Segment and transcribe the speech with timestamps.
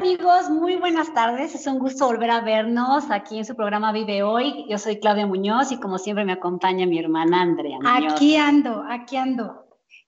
[0.00, 1.54] Amigos, muy buenas tardes.
[1.54, 4.64] Es un gusto volver a vernos aquí en su programa Vive Hoy.
[4.66, 7.76] Yo soy Claudia Muñoz y como siempre me acompaña mi hermana Andrea.
[7.82, 8.14] Muñoz.
[8.14, 9.66] Aquí ando, aquí ando.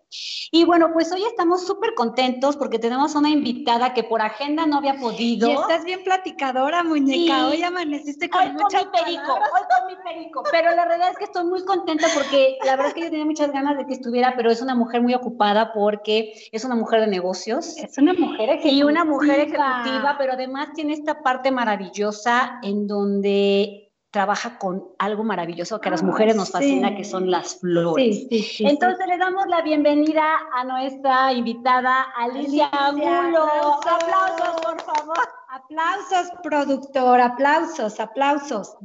[0.51, 4.77] Y bueno, pues hoy estamos súper contentos porque tenemos una invitada que por agenda no
[4.77, 5.47] había podido.
[5.47, 7.47] Y estás bien platicadora, muñeca.
[7.47, 11.17] Hoy amaneciste con hoy con mi perico, hoy con mi perico, pero la verdad es
[11.19, 13.93] que estoy muy contenta porque la verdad es que yo tenía muchas ganas de que
[13.93, 17.77] estuviera, pero es una mujer muy ocupada porque es una mujer de negocios.
[17.77, 18.73] Es una mujer ejecutiva.
[18.73, 25.23] Y una mujer ejecutiva, pero además tiene esta parte maravillosa en donde trabaja con algo
[25.23, 28.27] maravilloso que a las mujeres nos fascina, que son las flores.
[28.59, 33.47] Entonces le damos la bienvenida a nuestra invitada Alicia, Angulo.
[33.87, 35.17] Aplausos, por favor.
[35.49, 38.75] Aplausos, productor, aplausos, aplausos.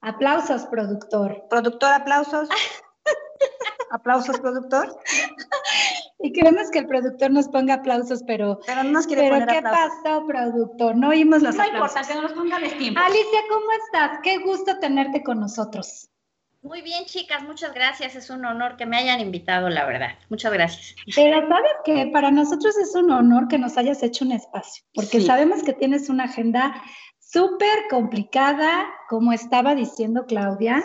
[0.00, 1.44] Aplausos, productor.
[1.50, 2.48] Productor, aplausos.
[3.90, 4.98] Aplausos, productor.
[6.20, 8.58] Y queremos que el productor nos ponga aplausos, pero.
[8.66, 10.96] Pero no nos quiere pero ¿qué pasó, productor?
[10.96, 11.94] No oímos los no aplausos.
[11.94, 13.00] No importa, que nos ponga el tiempo.
[13.00, 14.18] Alicia, ¿cómo estás?
[14.24, 16.10] Qué gusto tenerte con nosotros.
[16.62, 18.16] Muy bien, chicas, muchas gracias.
[18.16, 20.18] Es un honor que me hayan invitado, la verdad.
[20.28, 20.96] Muchas gracias.
[21.14, 25.20] Pero sabes que para nosotros es un honor que nos hayas hecho un espacio, porque
[25.20, 26.82] sabemos que tienes una agenda
[27.20, 30.82] súper complicada, como estaba diciendo Claudia,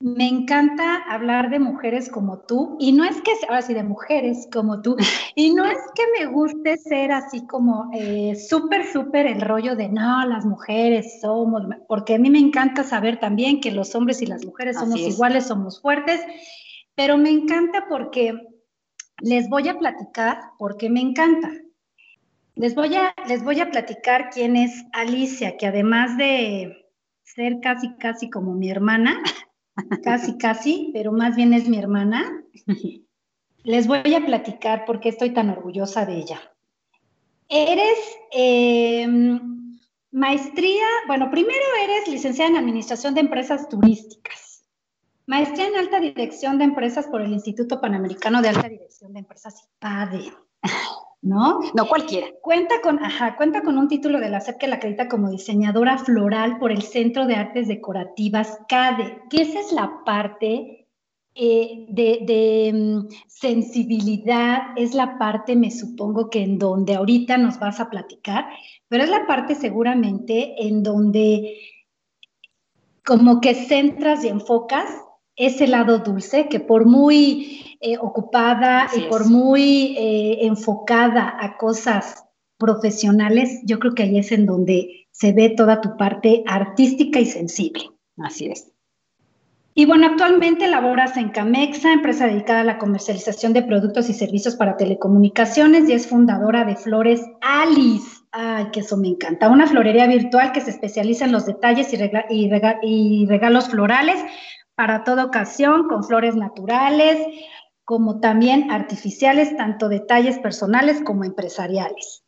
[0.00, 4.48] me encanta hablar de mujeres como tú, y no es que, ahora sí, de mujeres
[4.50, 4.96] como tú,
[5.34, 9.90] y no es que me guste ser así como eh, súper, súper el rollo de,
[9.90, 14.26] no, las mujeres somos, porque a mí me encanta saber también que los hombres y
[14.26, 16.20] las mujeres somos iguales, somos fuertes,
[16.94, 18.32] pero me encanta porque
[19.20, 21.50] les voy a platicar, porque me encanta.
[22.54, 26.86] Les voy a, les voy a platicar quién es Alicia, que además de
[27.22, 29.22] ser casi, casi como mi hermana,
[30.02, 32.44] casi, casi, pero más bien es mi hermana.
[33.62, 36.40] Les voy a platicar por qué estoy tan orgullosa de ella.
[37.48, 37.98] Eres
[38.32, 39.78] em,
[40.12, 44.64] maestría, bueno, primero eres licenciada en Administración de Empresas Turísticas,
[45.26, 49.68] maestría en Alta Dirección de Empresas por el Instituto Panamericano de Alta Dirección de Empresas,
[49.76, 50.32] IPADE.
[51.22, 51.60] ¿No?
[51.74, 52.28] No cualquiera.
[52.40, 55.98] Cuenta con, ajá, cuenta con un título de la SEP que la acredita como diseñadora
[55.98, 60.88] floral por el Centro de Artes Decorativas CADE, que esa es la parte
[61.34, 67.80] eh, de, mm, sensibilidad, es la parte, me supongo que en donde ahorita nos vas
[67.80, 68.46] a platicar,
[68.88, 71.58] pero es la parte seguramente en donde
[73.04, 74.86] como que centras y enfocas
[75.36, 82.24] ese lado dulce que por muy eh, ocupada y por muy eh, enfocada a cosas
[82.58, 87.26] profesionales, yo creo que ahí es en donde se ve toda tu parte artística y
[87.26, 87.90] sensible.
[88.18, 88.70] Así es.
[89.74, 94.56] Y bueno, actualmente laboras en Camexa, empresa dedicada a la comercialización de productos y servicios
[94.56, 98.20] para telecomunicaciones y es fundadora de Flores Alice.
[98.32, 99.48] Ay, que eso me encanta.
[99.48, 101.98] Una florería virtual que se especializa en los detalles y,
[102.82, 104.22] y regalos florales
[104.80, 107.18] para toda ocasión, con flores naturales,
[107.84, 112.24] como también artificiales, tanto detalles personales como empresariales.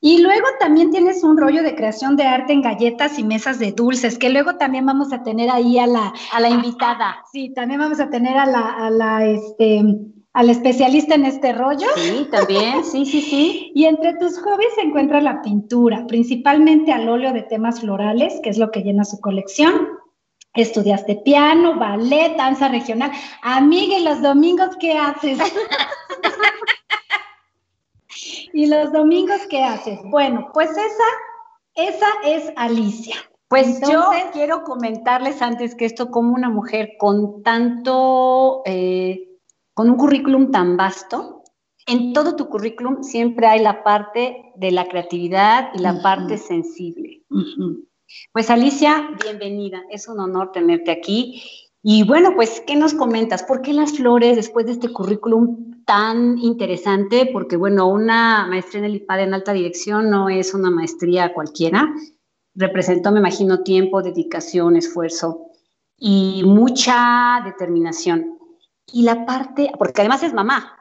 [0.00, 3.72] Y luego también tienes un rollo de creación de arte en galletas y mesas de
[3.72, 7.24] dulces, que luego también vamos a tener ahí a la, a la invitada.
[7.32, 9.82] sí, también vamos a tener a la, a la, este,
[10.32, 11.88] al especialista en este rollo.
[11.96, 13.72] Sí, también, sí, sí, sí.
[13.74, 18.50] Y entre tus hobbies se encuentra la pintura, principalmente al óleo de temas florales, que
[18.50, 19.72] es lo que llena su colección,
[20.54, 23.12] Estudiaste piano, ballet, danza regional.
[23.42, 25.38] Amiga, ¿y los domingos qué haces?
[28.52, 30.00] ¿Y los domingos qué haces?
[30.04, 31.04] Bueno, pues esa,
[31.74, 33.16] esa es Alicia.
[33.48, 39.28] Pues yo quiero comentarles antes que esto, como una mujer con tanto, eh,
[39.74, 41.42] con un currículum tan vasto,
[41.86, 47.24] en todo tu currículum siempre hay la parte de la creatividad y la parte sensible.
[48.32, 49.82] Pues Alicia, bienvenida.
[49.90, 51.42] Es un honor tenerte aquí.
[51.82, 53.42] Y bueno, pues, ¿qué nos comentas?
[53.42, 58.84] ¿Por qué las flores, después de este currículum tan interesante porque, bueno, una maestría en
[58.84, 61.92] el IPAD en alta dirección no es una maestría cualquiera.
[62.54, 65.46] Representó, me imagino, tiempo, dedicación, esfuerzo
[65.96, 68.38] y mucha determinación.
[68.92, 70.79] Y la parte, porque además es mamá,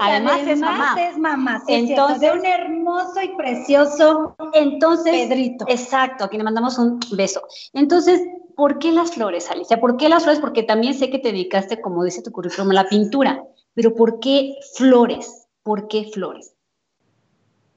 [0.00, 0.96] además, es mamá.
[0.98, 5.64] Es mamá entonces, de un hermoso y precioso entonces, Pedrito.
[5.68, 7.42] Exacto, a quien le mandamos un beso.
[7.72, 8.20] Entonces,
[8.56, 9.80] ¿por qué las flores, Alicia?
[9.80, 10.40] ¿Por qué las flores?
[10.40, 13.42] Porque también sé que te dedicaste, como dice tu currículum, a la pintura.
[13.74, 15.48] Pero ¿por qué flores?
[15.62, 16.54] ¿Por qué flores?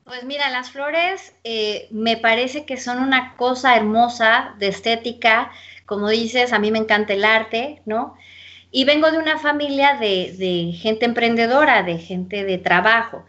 [0.06, 5.52] Pues mira, las flores eh, me parece que son una cosa hermosa de estética.
[5.86, 8.16] Como dices, a mí me encanta el arte, ¿no?
[8.72, 13.26] Y vengo de una familia de, gente emprendedora, de gente de trabajo.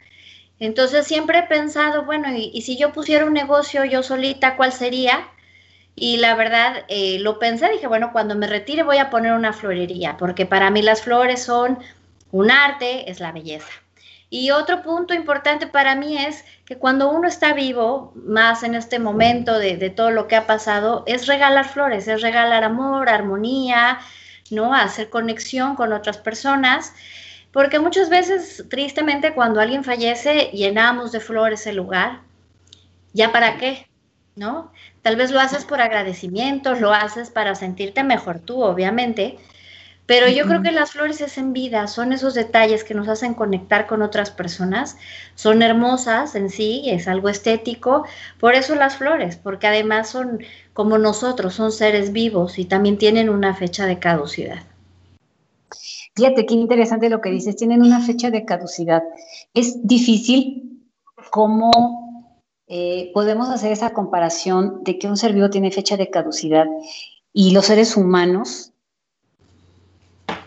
[0.58, 5.28] Entonces siempre he pensado, bueno, y, si yo pusiera un negocio yo solita, ¿cuál sería?
[5.96, 9.52] Y la verdad, eh, lo pensé, dije, bueno, cuando me retire voy a poner una
[9.52, 11.78] florería, porque para mí las flores son
[12.32, 13.70] un arte, es la belleza.
[14.32, 19.00] Y otro punto importante para mí es que cuando uno está vivo, más en este
[19.00, 23.98] momento de, de todo lo que ha pasado, es regalar flores, es regalar amor, armonía,
[24.50, 24.74] ¿no?
[24.74, 26.92] A hacer conexión con otras personas,
[27.52, 32.20] porque muchas veces, tristemente, cuando alguien fallece, llenamos de flores el lugar.
[33.12, 33.88] ¿Ya para qué?
[34.36, 34.72] ¿No?
[35.02, 39.38] Tal vez lo haces por agradecimiento, lo haces para sentirte mejor tú, obviamente,
[40.10, 43.32] pero yo creo que las flores es en vida, son esos detalles que nos hacen
[43.32, 44.96] conectar con otras personas,
[45.36, 48.04] son hermosas en sí, es algo estético,
[48.40, 50.42] por eso las flores, porque además son
[50.80, 54.62] como nosotros, son seres vivos y también tienen una fecha de caducidad.
[56.16, 59.02] Fíjate qué interesante lo que dices, tienen una fecha de caducidad.
[59.52, 60.80] Es difícil
[61.30, 62.32] cómo
[62.66, 66.64] eh, podemos hacer esa comparación de que un ser vivo tiene fecha de caducidad
[67.30, 68.72] y los seres humanos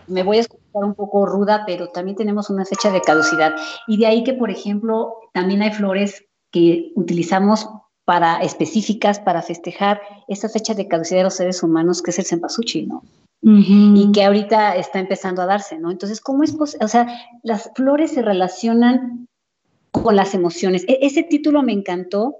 [0.08, 3.54] me voy a escuchar un poco ruda, pero también tenemos una fecha de caducidad.
[3.86, 7.68] Y de ahí que, por ejemplo, también hay flores que utilizamos
[8.04, 12.26] para específicas para festejar esa fecha de caducidad de los seres humanos, que es el
[12.26, 13.02] cempasúchil, ¿no?
[13.46, 15.90] Y que ahorita está empezando a darse, ¿no?
[15.90, 16.86] Entonces, ¿cómo es posible?
[16.86, 17.06] O sea,
[17.42, 19.28] las flores se relacionan
[19.90, 20.84] con las emociones.
[20.88, 22.36] E-, ese título me encantó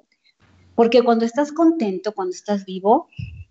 [0.75, 3.09] porque cuando estás contento, cuando estás vivo,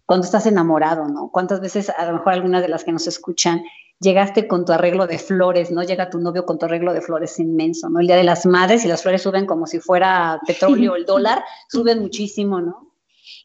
[0.07, 1.29] cuando estás enamorado, ¿no?
[1.31, 3.63] ¿Cuántas veces, a lo mejor algunas de las que nos escuchan,
[4.03, 5.81] llegaste con tu arreglo de flores, ¿no?
[5.81, 7.99] Llega tu novio con tu arreglo de flores inmenso, ¿no?
[7.99, 11.43] El Día de las Madres y las flores suben como si fuera petróleo, el dólar,
[11.69, 12.93] suben muchísimo, ¿no?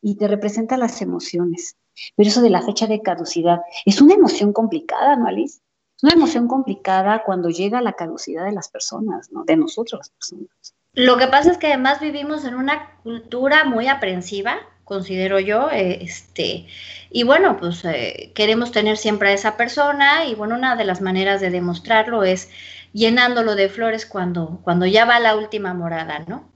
[0.03, 1.77] Y te representa las emociones.
[2.17, 5.61] Pero eso de la fecha de caducidad es una emoción complicada, ¿no, Alice?
[5.97, 9.45] Es una emoción complicada cuando llega la caducidad de las personas, ¿no?
[9.45, 10.75] De nosotros las personas.
[10.93, 14.59] Lo que pasa es que además vivimos en una cultura muy aprensiva,
[14.89, 16.67] considero yo, eh, este,
[17.11, 21.03] y bueno, pues eh, queremos tener siempre a esa persona y bueno, una de las
[21.03, 22.51] maneras de demostrarlo es
[22.95, 26.51] llenándolo de flores cuando, cuando ya va la última morada, ¿no?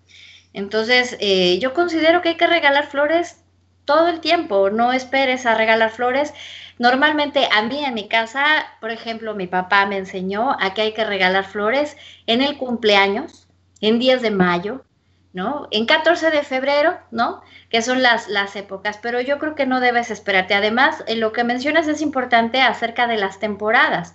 [0.54, 3.44] Entonces, eh, yo considero que hay que regalar flores
[3.84, 6.32] todo el tiempo, no esperes a regalar flores.
[6.78, 8.44] Normalmente a mí en mi casa,
[8.80, 13.46] por ejemplo, mi papá me enseñó a que hay que regalar flores en el cumpleaños,
[13.80, 14.84] en días de mayo,
[15.32, 15.68] ¿no?
[15.70, 17.42] En 14 de febrero, ¿no?
[17.70, 20.54] Que son las, las épocas, pero yo creo que no debes esperarte.
[20.54, 24.14] Además, en lo que mencionas es importante acerca de las temporadas.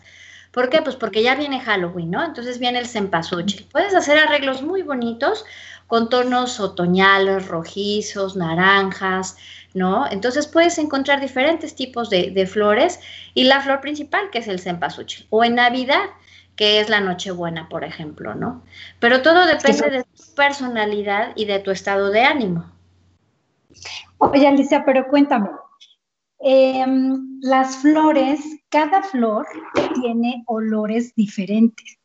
[0.51, 0.81] ¿Por qué?
[0.81, 2.23] Pues porque ya viene Halloween, ¿no?
[2.23, 3.67] Entonces viene el cempasúchil.
[3.71, 5.45] Puedes hacer arreglos muy bonitos
[5.87, 9.37] con tonos otoñales, rojizos, naranjas,
[9.73, 10.09] ¿no?
[10.09, 12.99] Entonces puedes encontrar diferentes tipos de, de flores
[13.33, 15.27] y la flor principal, que es el cempasúchil.
[15.29, 16.09] O en Navidad,
[16.55, 18.63] que es la Nochebuena, por ejemplo, ¿no?
[18.99, 20.05] Pero todo depende de
[20.37, 22.63] personalidad y de tu estado de ánimo.
[24.19, 25.49] Oye, Alicia, pero cuéntame,
[26.39, 28.39] em, las flores,
[28.69, 29.45] cada flor
[30.01, 31.97] tiene olores diferentes.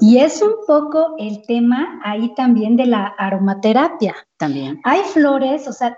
[0.00, 4.14] Y es un poco el tema ahí también de la aromaterapia.
[4.36, 4.80] También.
[4.84, 5.96] Hay flores, o sea,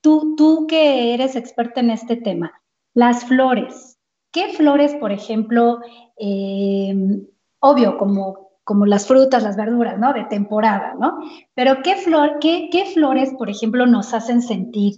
[0.00, 2.50] tú, tú que eres experta en este tema,
[2.94, 3.98] las flores,
[4.32, 5.80] ¿qué flores, por ejemplo,
[6.16, 7.26] Em,
[7.60, 10.12] obvio, como, como las frutas, las verduras, ¿no?
[10.12, 11.18] De temporada, ¿no?
[11.54, 14.94] Pero ¿qué, flor, qué, qué flores, por ejemplo, nos hacen sentir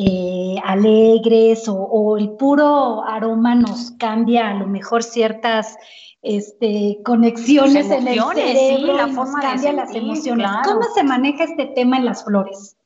[0.00, 5.76] eh, alegres o, el puro aroma nos cambia a lo mejor ciertas
[6.22, 10.48] este, conexiones en el cerebro, la forma cambia las emociones.
[10.64, 12.76] ¿Cómo se maneja este tema en las flores?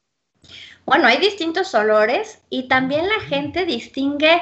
[0.87, 4.41] Bueno, hay distintos olores y también la gente distingue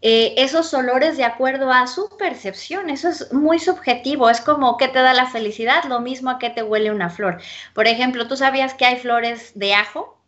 [0.00, 2.90] eh, esos olores de acuerdo a su percepción.
[2.90, 4.30] Eso es muy subjetivo.
[4.30, 7.40] Es como que te da la felicidad, lo mismo a que te huele una flor.
[7.74, 10.18] Por ejemplo, ¿tú sabías que hay flores de ajo?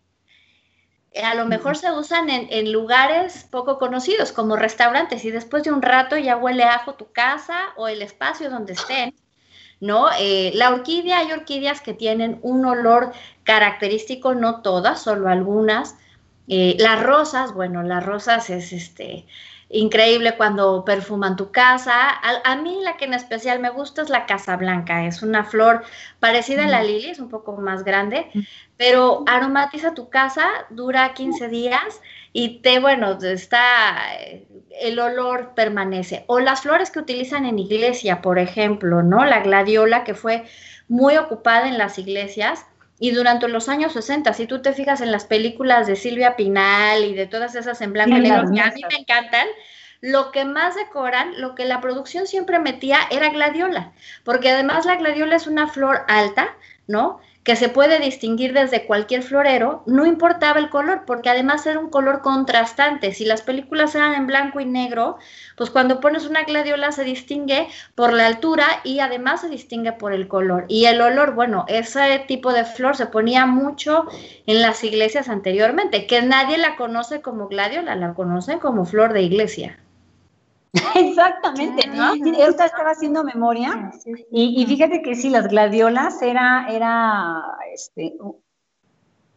[1.12, 5.72] Eh, a lo mejor se usan en, lugares poco conocidos, como restaurantes, y después de
[5.72, 9.14] un rato ya huele ajo tu casa o el espacio donde estén.
[9.80, 10.08] ¿no?
[10.18, 13.12] Eh, la orquídea, hay orquídeas que tienen un olor
[13.44, 15.96] característico, no todas, solo algunas.
[16.48, 19.26] Eh, las rosas, bueno, las rosas es este
[19.70, 22.10] increíble cuando perfuman tu casa.
[22.10, 25.06] A, mí la que en especial me gusta es la Casa Blanca.
[25.06, 25.82] Es una flor
[26.18, 28.30] parecida a la lili, es un poco más grande,
[28.76, 32.00] pero aromatiza tu casa, dura 15 días
[32.32, 33.96] y te, bueno, está,
[34.80, 36.24] el olor permanece.
[36.26, 39.24] O las flores que utilizan en iglesia, por ejemplo, ¿no?
[39.24, 40.44] La gladiola que fue
[40.88, 42.66] muy ocupada en las iglesias
[43.00, 47.02] y durante los años 60, si tú te fijas en las películas de Silvia Pinal
[47.02, 49.48] y de todas esas en blanco y negro, que a mí me encantan,
[50.02, 53.92] lo que más decoran, lo que la producción siempre metía era gladiola,
[54.22, 56.54] porque además la gladiola es una flor alta,
[56.86, 57.20] ¿no?
[57.42, 61.88] Que se puede distinguir desde cualquier florero, no importaba el color, porque además era un
[61.88, 63.12] color contrastante.
[63.12, 65.16] Si las películas eran en blanco y negro,
[65.56, 70.12] pues cuando pones una gladiola se distingue por la altura y además se distingue por
[70.12, 70.66] el color.
[70.68, 74.06] Y el olor, bueno, ese tipo de flor se ponía mucho
[74.46, 79.22] en las iglesias anteriormente, que nadie la conoce como gladiola, la conocen como flor de
[79.22, 79.78] iglesia.
[80.94, 82.14] Exactamente, ¿no?
[82.14, 83.90] estaba haciendo memoria
[84.30, 87.42] y, fíjate que sí, las gladiolas era, era,
[87.74, 88.16] este,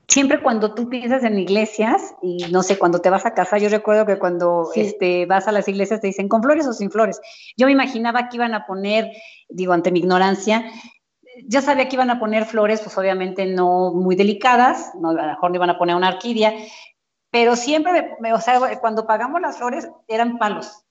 [0.07, 3.69] siempre cuando tú piensas en iglesias y no sé, cuando te vas a casar, yo
[3.69, 7.19] recuerdo que cuando este, vas a las iglesias te dicen con flores o sin flores.
[7.57, 9.11] Yo me imaginaba que iban a poner,
[9.49, 10.65] digo, ante mi ignorancia,
[11.47, 15.27] ya sabía que iban a poner flores, pues obviamente no muy delicadas, no, a lo
[15.27, 16.53] mejor no iban a poner una orquídea,
[17.31, 20.82] pero siempre, o sea, cuando pagamos las flores eran palos.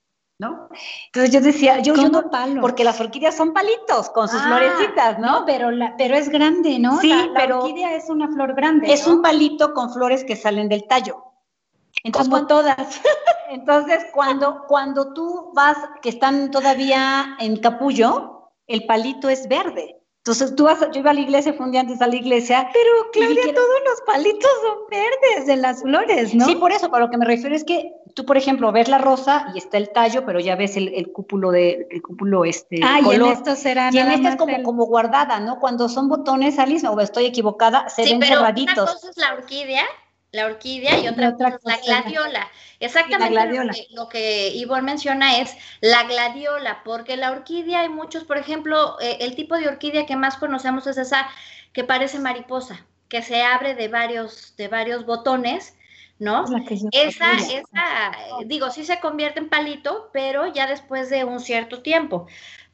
[0.42, 0.68] ¿No?
[1.06, 2.60] Entonces yo decía, yo, yo no, palo.
[2.60, 5.40] porque las orquídeas son palitos con sus ah, florecitas, ¿no?
[5.40, 6.98] No, pero, la, pero es grande, ¿no?
[7.00, 8.92] Sí, la, pero orquídea es una flor grande.
[8.92, 11.24] Es un palito con flores que salen del tallo.
[12.02, 12.76] Entonces, Como todas.
[13.50, 20.02] Entonces, cuando, cuando tú vas, que están todavía en capullo, el palito es verde.
[20.24, 22.68] Entonces tú vas, yo iba a la iglesia, fue un día antes a la iglesia.
[22.72, 26.44] Pero Claudia, todos los palitos son verdes de las flores, ¿no?
[26.46, 28.98] Sí, por eso, para lo que me refiero es que tú, por ejemplo, ves la
[28.98, 33.00] rosa y está el tallo, pero ya ves el, cúpulo de, el cúpulo este ah,
[33.00, 35.58] y en esto será Y en es como, como guardada, ¿no?
[35.60, 38.76] Cuando son botones, Alice, o estoy equivocada, se ven pero cerraditos.
[38.76, 39.84] Una cosa es la orquídea
[40.32, 42.50] la orquídea y otra, cosa es la gladiola.
[42.80, 48.98] Exactamente Lo, que, Ivonne menciona es la gladiola, porque la orquídea hay muchos, por ejemplo,
[49.00, 51.28] eh, el tipo de orquídea que más conocemos es esa
[51.74, 55.76] que parece mariposa, que se abre de varios, de varios botones,
[56.22, 56.44] ¿no?
[56.92, 58.12] esa, esa,
[58.46, 62.26] digo, sí se convierte en palito, pero ya después de un cierto tiempo.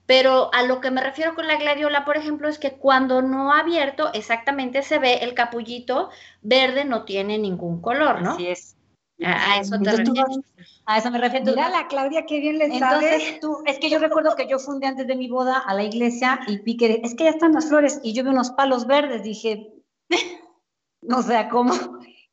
[0.05, 3.53] Pero a lo que me refiero con la gladiola, por ejemplo, es que cuando no
[3.53, 6.11] ha abierto, exactamente se ve el capullito
[6.43, 8.33] verde, no tiene ningún color, ¿no?
[8.33, 8.77] Así es.
[9.25, 10.39] A, eso te refieres.
[10.87, 11.47] A eso me refiero.
[11.47, 14.87] Mira la Claudia, qué bien le Entonces, Tú, es que yo recuerdo que yo fundé
[14.87, 17.69] antes de mi boda a la iglesia y vi que, es que ya están las
[17.69, 19.73] flores, y yo vi unos palos verdes, dije,
[21.03, 21.73] no sé cómo.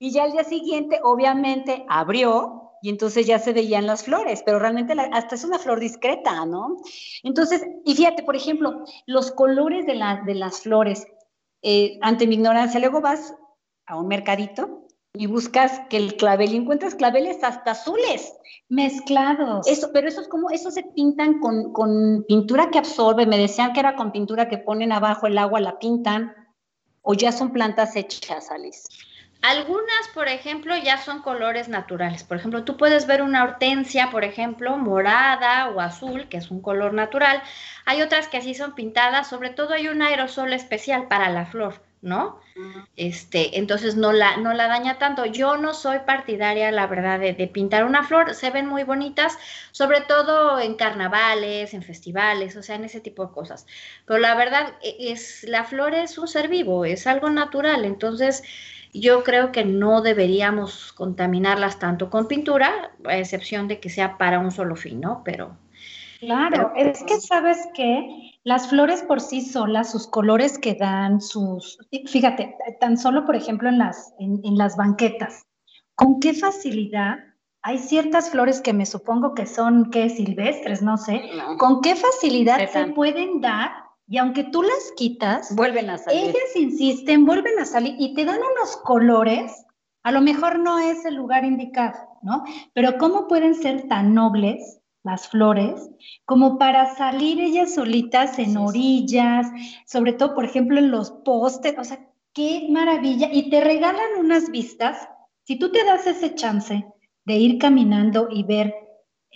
[0.06, 4.60] Y ya al día siguiente, obviamente, abrió y entonces ya se veían las flores, pero
[4.60, 6.78] realmente hasta es una flor discreta, ¿no?
[7.24, 11.08] Entonces, y fíjate, por ejemplo, los colores de, de las flores,
[11.64, 13.34] eh, ante mi ignorancia, luego vas
[13.88, 14.86] a un mercadito
[15.16, 18.32] y buscas que el clavel y encuentras claveles hasta azules.
[18.70, 19.68] Mezclados.
[19.68, 23.74] Eso, pero eso es como, eso se pintan con, con pintura que absorbe, me decían
[23.74, 26.32] que era con pintura que ponen abajo el agua, la pintan,
[27.02, 28.88] o ya son plantas hechas, Alice.
[29.48, 32.24] Algunas, por ejemplo, ya son colores naturales.
[32.24, 36.64] Por ejemplo, tú puedes ver una hortensia, por ejemplo, morada o azul, que es un
[36.64, 37.44] color natural.
[37.86, 41.84] Hay otras que así son pintadas, sobre todo hay un aerosol especial para la flor,
[42.02, 42.40] ¿no?
[42.96, 45.28] Este, entonces no la, no la daña tanto.
[45.28, 48.34] Yo no soy partidaria, la verdad, de, de, pintar una flor.
[48.34, 49.38] Se ven muy bonitas,
[49.72, 53.68] sobre todo en carnavales, en festivales, o sea, en ese tipo de cosas.
[54.08, 57.86] Pero la verdad e, es, la flor es un ser vivo, es algo natural.
[57.86, 58.42] Entonces,
[59.02, 64.40] yo creo que no deberíamos contaminarlas tanto con pintura, a excepción de que sea para
[64.40, 65.22] un solo fin, ¿no?
[65.24, 65.58] Pero...
[66.20, 71.78] Claro, es que sabes que las flores por sí solas, sus colores que dan, sus,
[72.08, 75.46] fíjate, tan solo por ejemplo en las, en, las banquetas,
[75.94, 77.18] con qué facilidad
[77.62, 80.10] hay ciertas flores que me supongo que son, ¿qué?
[80.10, 81.24] Silvestres, no sé.
[81.58, 86.30] ¿Con qué facilidad se pueden dar y aunque tú las quitas, vuelven a salir.
[86.30, 89.66] Ellas insisten, vuelven a salir y te dan unos colores,
[90.04, 92.44] a lo mejor no es el lugar indicado, ¿no?
[92.74, 95.90] Pero ¿cómo pueden ser tan nobles las flores
[96.26, 99.48] como para salir ellas solitas en orillas,
[99.88, 101.76] sobre todo, por ejemplo, en los postes?
[101.80, 103.30] O sea, qué maravilla.
[103.32, 105.10] Y te regalan unas vistas,
[105.44, 106.86] si tú te das ese chance
[107.26, 108.85] de ir caminando y ver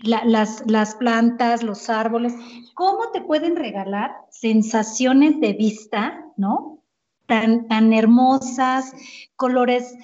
[0.04, 2.34] las, las plantas, los árboles,
[2.74, 6.84] cómo te pueden regalar sensaciones de vista, ¿no?
[7.26, 8.94] Tan, tan hermosas,
[9.36, 9.96] colores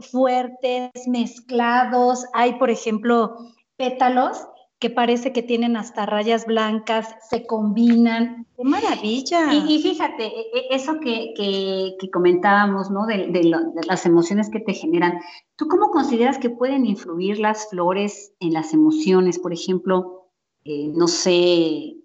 [0.00, 2.26] fuertes, mezclados.
[2.34, 3.36] Hay, por ejemplo,
[3.76, 4.46] pétalos
[4.84, 8.46] que parece que tienen hasta rayas blancas, se combinan.
[8.54, 9.54] ¡Qué maravilla!
[9.54, 13.06] Y, fíjate, e, e, eso que, comentábamos, ¿no?
[13.06, 13.50] De,
[13.86, 15.20] las emociones que te generan.
[15.56, 19.38] ¿Tú cómo consideras que pueden influir las flores en las emociones?
[19.38, 20.28] Por ejemplo,
[20.64, 21.96] eh, no sé,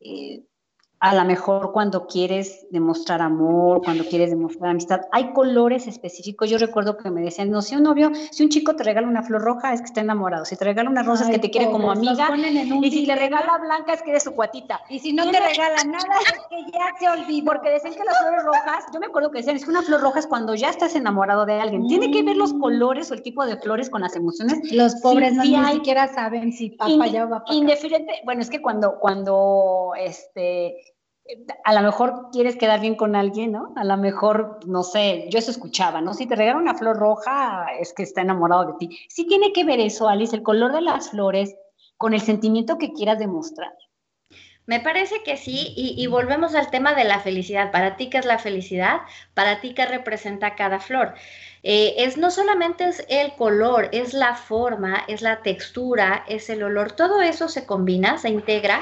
[0.00, 0.44] eh,
[1.10, 6.50] a lo mejor cuando quieres demostrar amor, cuando quieres demostrar amistad, hay colores específicos.
[6.50, 9.22] Yo recuerdo que me decían, no, si un novio, si un chico te regala una
[9.22, 11.70] flor roja es que está enamorado, si te regala una rosa es que te quiere
[11.70, 12.28] como amiga,
[12.82, 14.80] y si le regala blanca es que eres su cuatita.
[14.88, 17.46] Y si no te regala nada es que ya se olvidó.
[17.46, 20.00] Porque decían que las flores rojas, yo me acuerdo que decían, es que una flor
[20.00, 21.86] roja es cuando ya estás enamorado de alguien.
[21.86, 22.60] Tiene que ver los mm.
[22.60, 24.60] colores o el tipo de flores con las emociones.
[24.72, 28.60] Los pobres no ni siquiera saben si papá ya va para Indiferente, bueno, es que
[28.60, 30.95] cuando, cuando, este,
[31.64, 33.72] a lo mejor quieres quedar bien con alguien, ¿no?
[33.76, 36.14] A lo mejor, no sé, yo eso escuchaba, ¿no?
[36.14, 38.98] Si te regala una flor roja, es que está enamorado de ti.
[39.08, 41.54] Sí tiene que ver eso, Alice, el color de las flores
[41.96, 43.72] con el sentimiento que quieras demostrar.
[44.66, 47.70] Me parece que sí, y, volvemos al tema de la felicidad.
[47.70, 49.02] Para ti, ¿qué es la felicidad?
[49.34, 51.14] Para ti, ¿qué representa cada flor?
[51.62, 56.62] Eh, es no solamente es el color, es la forma, es la textura, es el
[56.62, 58.80] olor, todo eso se combina, se integra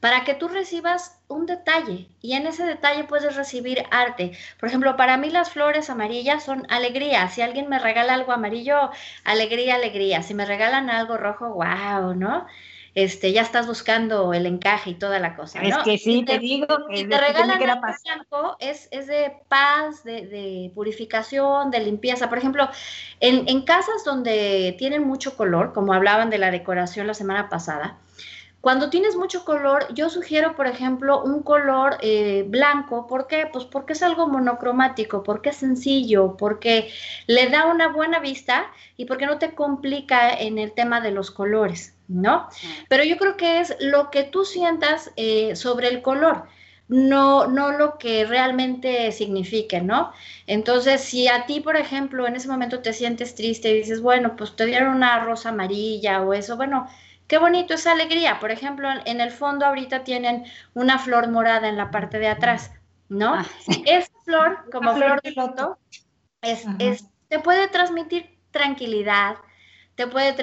[0.00, 4.32] para que tú recibas un detalle y en ese detalle puedes recibir arte.
[4.60, 7.28] Por ejemplo, para mí las flores amarillas son alegría.
[7.28, 8.90] Si alguien me regala algo amarillo,
[9.24, 10.22] alegría, alegría.
[10.22, 12.46] Si me regalan algo rojo, wow, ¿no?
[12.94, 15.60] Este, ya estás buscando el encaje y toda la cosa.
[15.60, 20.04] Es que sí, te, digo que si te regalan algo blanco, es, es, de paz,
[20.04, 22.28] de, de, purificación, de limpieza.
[22.28, 22.68] Por ejemplo,
[23.18, 27.98] en, en casas donde tienen mucho color, como hablaban de la decoración la semana pasada,
[28.64, 33.06] cuando tienes mucho color, yo sugiero, por ejemplo, un color eh, blanco.
[33.06, 33.46] ¿Por qué?
[33.52, 36.90] Pues porque es algo monocromático, porque es sencillo, porque
[37.26, 41.30] le da una buena vista y porque no te complica en el tema de los
[41.30, 42.48] colores, ¿no?
[42.88, 46.46] Pero yo creo que es lo que tú sientas eh, sobre el color.
[46.86, 50.12] No, no lo que realmente signifique, ¿no?
[50.46, 54.36] Entonces, si a ti, por ejemplo, en ese momento te sientes triste y dices, bueno,
[54.36, 56.86] pues te dieron una rosa amarilla o eso, bueno,
[57.26, 58.38] Qué bonito esa alegría.
[58.38, 62.72] Por ejemplo, en el fondo ahorita tienen una flor morada en la parte de atrás,
[63.08, 63.34] ¿no?
[63.34, 63.46] Ah,
[63.86, 65.78] Esa flor, como flor, de loto,
[66.42, 69.36] es, te puede transmitir tranquilidad,
[69.94, 70.34] te puede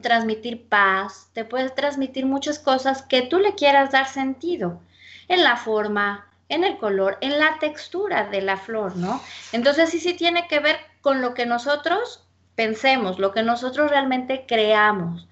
[0.00, 4.80] transmitir paz, te puede transmitir muchas cosas que tú le quieras dar sentido
[5.28, 9.20] en la forma, en el color, en la textura de la flor, ¿no?
[9.52, 14.44] Entonces sí, sí tiene que ver con lo que nosotros pensemos, lo que nosotros realmente
[14.46, 15.26] creamos.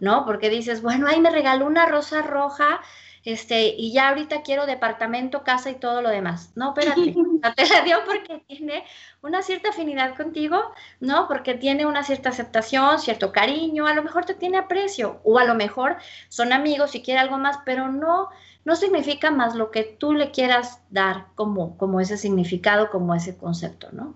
[0.00, 0.24] ¿no?
[0.24, 2.80] Porque dices, bueno, ahí me regaló una rosa roja,
[3.24, 6.52] este, y ya ahorita quiero departamento, casa y todo lo demás.
[6.54, 7.14] No, espérate,
[7.56, 8.84] te la dio porque tiene
[9.22, 10.60] una cierta afinidad contigo,
[11.00, 11.26] ¿no?
[11.26, 15.44] Porque tiene una cierta aceptación, cierto cariño, a lo mejor te tiene aprecio, o a
[15.44, 15.96] lo mejor
[16.28, 18.28] son amigos y quiere algo más, pero no,
[18.64, 23.38] no significa más lo que tú le quieras dar como, como ese significado, como ese
[23.38, 24.14] concepto, ¿no?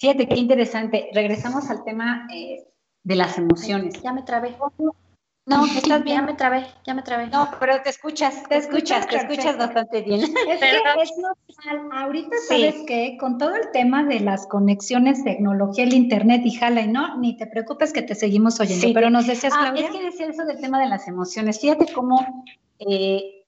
[0.00, 1.08] Fíjate qué interesante.
[1.12, 2.66] Regresamos al tema eh,
[3.02, 4.02] de las emociones.
[4.02, 4.56] Ya me trabé.
[5.48, 6.18] No, estás bien.
[6.18, 7.26] Ya me trabé, ya me trabé.
[7.28, 10.22] No, pero te escuchas, te, escuchas, te escuchas bastante bien.
[10.22, 11.12] Es que es
[11.64, 12.04] normal.
[12.04, 13.16] Ahorita, ¿sabes qué?
[13.18, 17.36] Con todo el tema de las conexiones, tecnología, el internet y jala, y no, ni
[17.36, 20.60] te preocupes que te seguimos oyendo, pero nos decías, ah, Es que decía eso del
[20.60, 21.60] tema de las emociones.
[21.60, 22.44] Fíjate cómo
[22.78, 23.44] eh,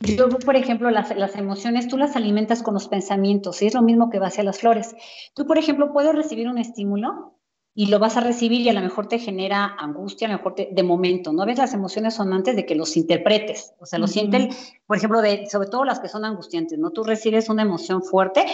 [0.00, 3.82] yo, por ejemplo, las, las, emociones, tú las alimentas con los pensamientos, y es lo
[3.82, 4.94] mismo que va hacia las flores.
[5.34, 7.34] Tú, por ejemplo, puedes recibir un estímulo
[7.80, 10.54] y lo vas a recibir y a lo mejor te genera angustia, a lo mejor
[10.54, 11.56] de momento, ¿no ves?
[11.56, 14.50] Las emociones son antes de que los interpretes, o sea, lo sienten,
[14.86, 16.90] por ejemplo, de, sobre todo las que son angustiantes, ¿no?
[16.90, 18.44] Tú recibes una emoción fuerte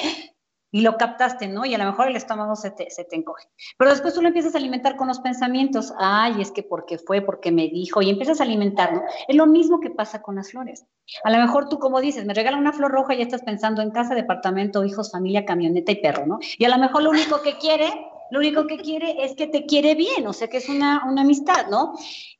[0.70, 1.64] y lo captaste, ¿no?
[1.64, 3.48] Y a lo mejor el estómago se te, se te encoge.
[3.76, 7.20] Pero después tú lo empiezas a alimentar con los pensamientos, ay, es que porque fue,
[7.20, 9.02] porque me dijo, y empiezas a alimentar, ¿no?
[9.26, 10.86] Es lo mismo que pasa con las flores.
[11.24, 13.82] A lo mejor tú, como dices, me regala una flor roja y ya estás pensando
[13.82, 16.38] en casa, departamento, hijos, familia, camioneta y perro, ¿no?
[16.58, 17.90] Y a lo mejor lo único que quiere
[18.30, 21.68] lo único que quiere es que te quiere bien, o sea, que es una, amistad,
[21.70, 21.94] ¿no?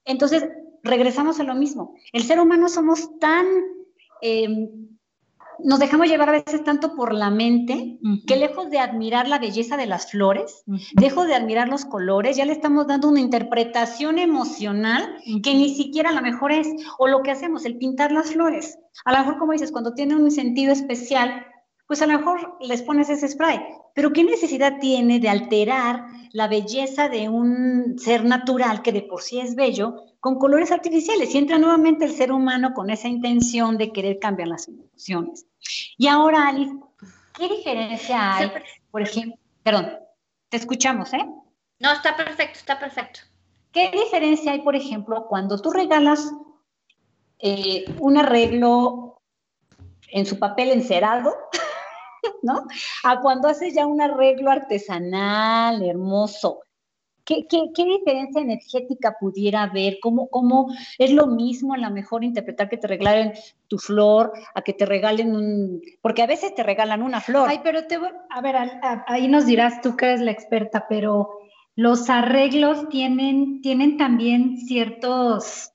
[0.05, 0.49] Entonces,
[0.83, 1.95] regresamos a lo mismo.
[2.13, 3.47] El ser humano somos tan...
[4.21, 4.69] Em,
[5.59, 9.79] nos dejamos llevar a veces tanto por la mente que lejos de admirar la belleza
[9.79, 10.65] de las flores,
[11.01, 16.11] lejos de admirar los colores, ya le estamos dando una interpretación emocional que ni siquiera
[16.11, 16.69] a lo mejor es,
[16.99, 18.79] o lo que hacemos, el pintar las flores.
[19.07, 21.47] A lo mejor, como dices, cuando tiene un sentido especial,
[21.87, 23.61] pues a lo mejor les pones ese spray.
[23.95, 29.23] Pero ¿qué necesidad tiene de alterar la belleza de un ser natural que de por
[29.23, 31.35] sí es bello con colores artificiales?
[31.35, 35.47] Y entra nuevamente el ser humano con esa intención de querer cambiar las emociones.
[35.97, 36.75] Y ahora, Alice,
[37.39, 38.51] ¿qué diferencia hay,
[38.91, 39.93] por ejemplo, perdón,
[40.49, 41.27] te escuchamos, ¿eh?
[41.79, 43.21] No, está perfecto, está perfecto.
[43.73, 46.33] ¿Qué diferencia hay, por ejemplo, cuando tú regalas
[47.39, 49.21] eh, un arreglo
[50.09, 51.35] en su papel encerado,
[52.43, 52.67] ¿no?
[53.05, 56.61] A cuando haces ya un arreglo artesanal, hermoso.
[57.27, 59.99] ¿Qué, diferencia energética pudiera haber?
[60.01, 63.33] ¿Cómo, ¿Cómo, es lo mismo a lo mejor interpretar que te regalen
[63.67, 65.83] tu flor a que te regalen un...
[66.01, 67.49] Porque a veces te regalan una flor.
[67.49, 68.11] Ay, pero te voy...
[68.31, 68.55] A ver,
[69.09, 71.31] ahí nos dirás tú que eres la experta, pero
[71.75, 75.73] los arreglos tienen, tienen también ciertos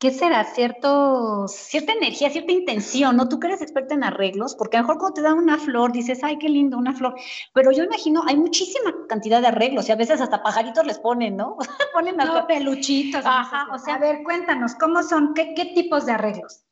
[0.00, 0.42] ¿qué será?
[0.44, 3.28] Cierto, cierta energía, cierta intención, ¿no?
[3.28, 5.92] Tú que eres experta en arreglos, porque a lo mejor cuando te dan una flor
[5.92, 7.14] dices, ay, qué lindo, una flor.
[7.52, 11.36] Pero yo imagino, hay muchísima cantidad de arreglos y a veces hasta pajaritos les ponen,
[11.36, 11.56] ¿no?
[11.92, 13.24] ponen hasta peluchitos.
[13.26, 15.34] Ajá, o sea, a ver, cuéntanos, ¿cómo son?
[15.34, 16.64] ¿Qué, qué tipos de arreglos?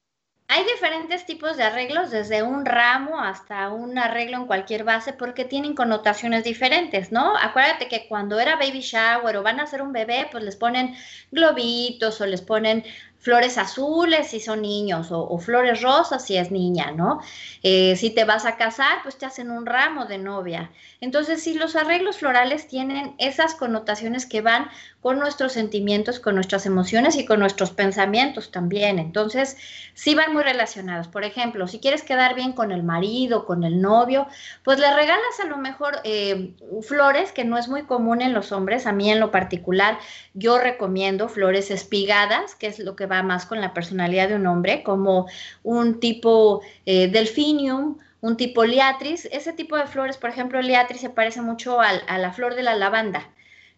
[0.51, 5.45] Hay diferentes tipos de arreglos, desde un ramo hasta un arreglo en cualquier base, porque
[5.45, 7.37] tienen connotaciones diferentes, ¿no?
[7.37, 10.95] Acuérdate que cuando era baby shower o van a hacer un bebé, pues les ponen
[11.31, 12.83] globitos o les ponen
[13.19, 17.21] flores azules si son niños o, flores rosas si es niña, ¿no?
[17.63, 20.71] Eh, si te vas a casar, pues te hacen un ramo de novia.
[21.01, 24.69] Entonces, si los arreglos florales tienen esas connotaciones que van
[25.01, 28.99] con nuestros sentimientos, con nuestras emociones y con nuestros pensamientos también.
[28.99, 29.57] Entonces,
[29.95, 31.07] sí van muy relacionados.
[31.07, 34.27] Por ejemplo, si quieres quedar bien con el marido, con el novio,
[34.65, 36.53] pues le regalas a lo mejor eh,
[36.83, 38.87] flores, que no es muy común en los hombres.
[38.87, 39.99] A mí en lo particular,
[40.35, 44.47] yo recomiendo flores espigadas, que es lo que va más con la personalidad de un
[44.47, 45.27] hombre, como
[45.63, 49.27] un tipo eh, delfinium, un tipo liatris.
[49.33, 52.77] Ese tipo de flores, por ejemplo, liatris se parece mucho a la flor de la
[52.77, 53.31] lavanda.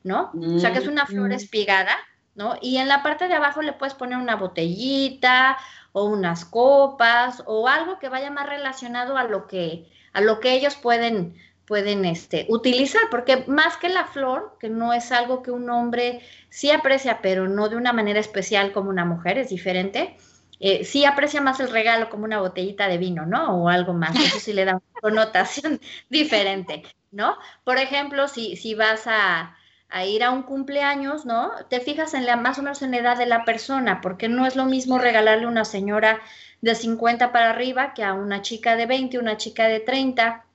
[0.03, 0.31] ¿no?
[0.35, 1.33] o sea, que es una flor mm.
[1.33, 1.97] espigada,
[2.35, 2.57] ¿no?
[2.61, 5.59] Y en la parte de abajo le puedes poner una botellita
[5.93, 10.55] o unas copas o algo que vaya más relacionado a lo que, a lo que
[10.55, 11.37] ellos pueden,
[11.71, 16.21] pueden este, utilizar, porque más que la flor, que no es algo que un hombre
[16.49, 20.17] sí aprecia, pero no de una manera especial como una mujer, es diferente,
[20.59, 23.55] eh, sí aprecia más el regalo como una botellita de vino, ¿no?
[23.55, 27.37] O algo más, eso sí le da una connotación diferente, ¿no?
[27.63, 29.57] Por ejemplo, si, si vas a,
[29.91, 31.53] a ir a un cumpleaños, ¿no?
[31.69, 34.45] Te fijas en la más o menos en la edad de la persona, porque no
[34.45, 36.21] es lo mismo regalarle a una señora
[36.63, 40.47] de 50 para arriba que a una chica de 20, una chica de 30,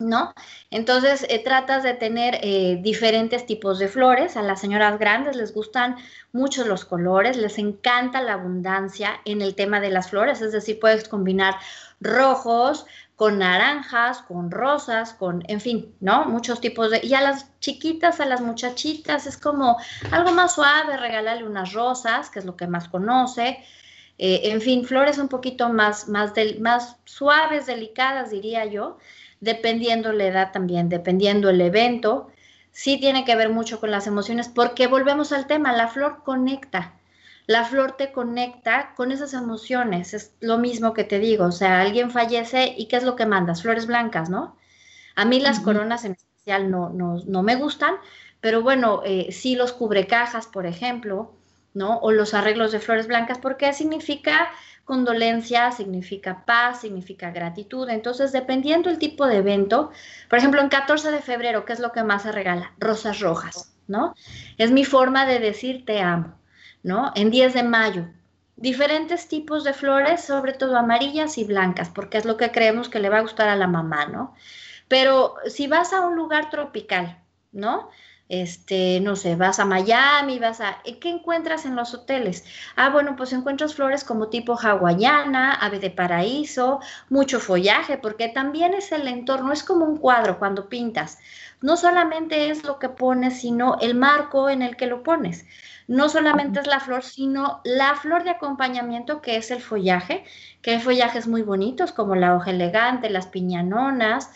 [0.00, 0.34] ¿no?
[0.70, 4.36] Entonces eh, tratas de tener eh, diferentes tipos de flores.
[4.36, 5.96] A las señoras grandes les gustan
[6.32, 10.80] mucho los colores, les encanta la abundancia en el tema de las flores, es decir,
[10.80, 11.54] puedes combinar
[12.00, 12.86] rojos,
[13.20, 16.24] con naranjas, con rosas, con, en fin, ¿no?
[16.24, 17.00] Muchos tipos de...
[17.02, 19.76] Y a las chiquitas, a las muchachitas, es como
[20.10, 23.62] algo más suave, regalarle unas rosas, que es lo que más conoce.
[24.16, 28.96] Eh, en fin, flores un poquito más, más, del, más suaves, delicadas, diría yo,
[29.40, 32.28] dependiendo la edad también, dependiendo el evento.
[32.72, 36.94] Sí tiene que ver mucho con las emociones, porque volvemos al tema, la flor conecta
[37.50, 40.14] la flor te conecta con esas emociones.
[40.14, 43.26] Es lo mismo que te digo, o sea, alguien fallece y ¿qué es lo que
[43.26, 43.62] mandas?
[43.62, 44.56] Flores blancas, ¿no?
[45.16, 47.96] A mí las coronas en especial no, no, me gustan,
[48.40, 51.34] pero bueno, eh, sí los cubrecajas, por ejemplo,
[51.74, 51.98] ¿no?
[51.98, 54.48] O los arreglos de flores blancas, porque significa
[54.90, 57.88] condolencia, significa paz, significa gratitud.
[57.88, 59.90] Entonces, dependiendo el tipo de evento,
[60.28, 62.72] por ejemplo, en 14 de febrero, ¿qué es lo que más se regala?
[62.78, 64.14] Rosas rojas, ¿no?
[64.58, 66.40] Es mi forma de decir te amo.
[66.82, 67.12] ¿no?
[67.14, 68.06] En 10 de mayo.
[68.56, 72.98] Diferentes tipos de flores, sobre todo amarillas y blancas, porque es lo que creemos que
[73.00, 74.34] le va a gustar a la mamá, ¿no?
[74.88, 77.22] Pero si vas a un lugar tropical,
[77.52, 77.90] ¿no?
[78.30, 80.78] Este, no sé, vas a Miami, vas a...
[81.00, 82.44] ¿Qué encuentras en los hoteles?
[82.76, 88.72] Ah, bueno, pues encuentras flores como tipo hawaiana, ave de paraíso, mucho follaje, porque también
[88.72, 91.18] es el entorno, es como un cuadro cuando pintas.
[91.60, 95.44] No solamente es lo que pones, sino el marco en el que lo pones
[95.90, 100.22] no solamente es la flor, sino la flor de acompañamiento que es el follaje,
[100.62, 104.30] que hay follajes muy bonitos como la hoja elegante, las piñanonas,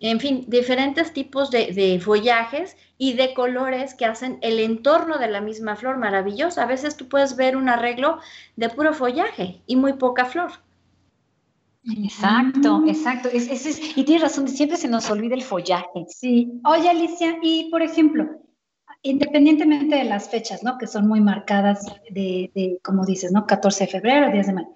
[0.00, 5.40] en fin, diferentes tipos de, follajes y de colores que hacen el entorno de la
[5.40, 6.64] misma flor maravillosa.
[6.64, 8.18] A veces tú puedes ver un arreglo
[8.56, 10.50] de puro follaje y muy poca flor.
[11.84, 13.28] Exacto, exacto.
[13.32, 16.06] y tienes razón, siempre se nos olvida el follaje.
[16.08, 16.60] Sí.
[16.64, 18.26] Oye, Alicia, y por ejemplo,
[19.02, 20.76] independientemente de las fechas, ¿no?
[20.76, 23.46] Que son muy marcadas de, como dices, ¿no?
[23.46, 24.68] 14 de febrero, 10 de mayo.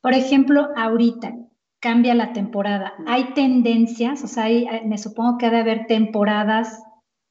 [0.00, 1.34] Por ejemplo, ahorita,
[1.80, 2.92] cambia la temporada.
[3.06, 4.46] Hay tendencias, o sea,
[4.84, 6.82] me supongo que ha de haber temporadas,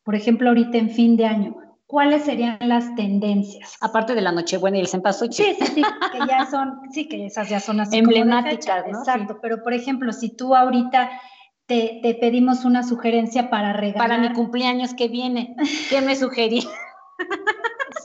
[0.07, 1.57] por ejemplo, ahorita en fin de año.
[1.85, 3.75] ¿Cuáles serían las tendencias?
[3.81, 5.47] Aparte de la Nochebuena y el cempasúchil.
[5.47, 8.99] Sí, sí, sí, que ya son, sí, que esas ya son así emblemáticas, ¿no?
[8.99, 11.11] Exacto, pero por ejemplo, si tú ahorita
[11.65, 14.07] te, te, pedimos una sugerencia para regalar.
[14.07, 15.57] Para mi cumpleaños que viene,
[15.89, 16.65] ¿qué me sugerí?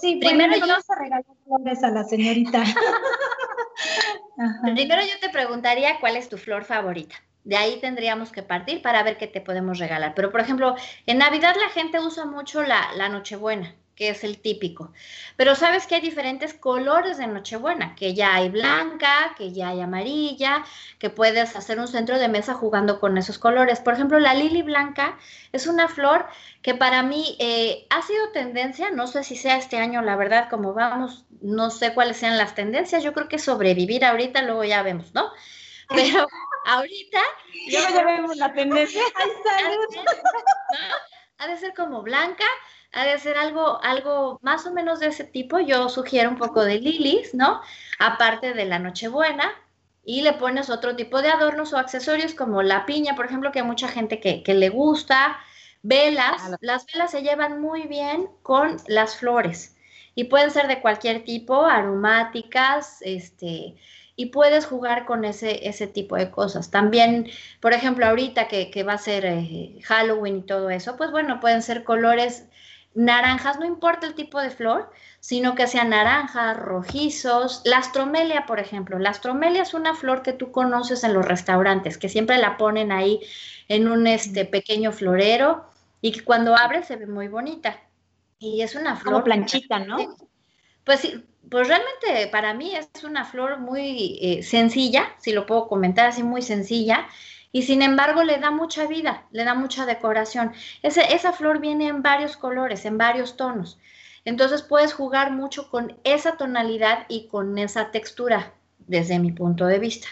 [0.00, 2.64] Sí, primero yo vamos a regalar flores a la señorita.
[4.74, 7.14] Primero yo te preguntaría cuál es tu flor favorita.
[7.44, 10.14] De ahí tendríamos que partir para ver qué te podemos regalar.
[10.14, 10.74] Pero, por ejemplo,
[11.06, 14.92] en Navidad la gente usa mucho la, la Nochebuena que es el típico.
[15.36, 19.80] Pero sabes que hay diferentes colores de Nochebuena, que ya hay blanca, que ya hay
[19.80, 20.64] amarilla,
[20.98, 23.80] que puedes hacer un centro de mesa jugando con esos colores.
[23.80, 25.18] Por ejemplo, la lili blanca
[25.52, 26.26] es una flor
[26.62, 30.48] que para mí eh, ha sido tendencia, no sé si sea este año, la verdad,
[30.48, 34.82] como vamos, no sé cuáles sean las tendencias, yo creo que sobrevivir ahorita, luego ya
[34.82, 35.30] vemos, ¿no?
[35.88, 36.26] Pero
[36.64, 37.20] ahorita...
[37.68, 39.02] ya vemos la tendencia.
[41.38, 42.44] Ha de ser como blanca,
[42.92, 45.58] ha de ser algo, algo más o menos de ese tipo.
[45.58, 47.60] Yo sugiero un poco de lilies, ¿no?
[47.98, 49.50] Aparte de la Nochebuena.
[50.04, 53.60] Y le pones otro tipo de adornos o accesorios como la piña, por ejemplo, que
[53.60, 55.38] hay mucha gente que, le gusta.
[55.82, 56.42] Velas.
[56.60, 59.76] Las velas se llevan muy bien con las flores.
[60.14, 63.76] Y pueden ser de cualquier tipo, aromáticas, este,
[64.22, 66.70] y puedes jugar con ese, ese tipo de cosas.
[66.70, 71.40] También, por ejemplo, ahorita que, va a ser eh, Halloween y todo eso, pues bueno,
[71.40, 72.46] pueden ser colores
[72.94, 77.62] naranjas, no importa el tipo de flor, sino que sean naranjas, rojizos.
[77.64, 78.96] La astromelia, por ejemplo.
[79.00, 82.92] La astromelia es una flor que tú conoces en los restaurantes, que siempre la ponen
[82.92, 83.18] ahí
[83.66, 85.64] en un este, pequeño florero
[86.00, 87.80] y que cuando abre se ve muy bonita.
[88.38, 89.14] Y es una flor.
[89.14, 90.16] Como planchita, ¿no?
[90.84, 95.68] Pues sí, pues realmente para mí es una flor muy eh, sencilla, si lo puedo
[95.68, 97.06] comentar así, muy sencilla
[97.52, 100.52] y sin embargo le da mucha vida, le da mucha decoración.
[100.82, 103.78] esa flor viene en varios colores, en varios tonos.
[104.24, 109.78] Entonces puedes jugar mucho con esa tonalidad y con esa textura, desde mi punto de
[109.78, 110.08] vista.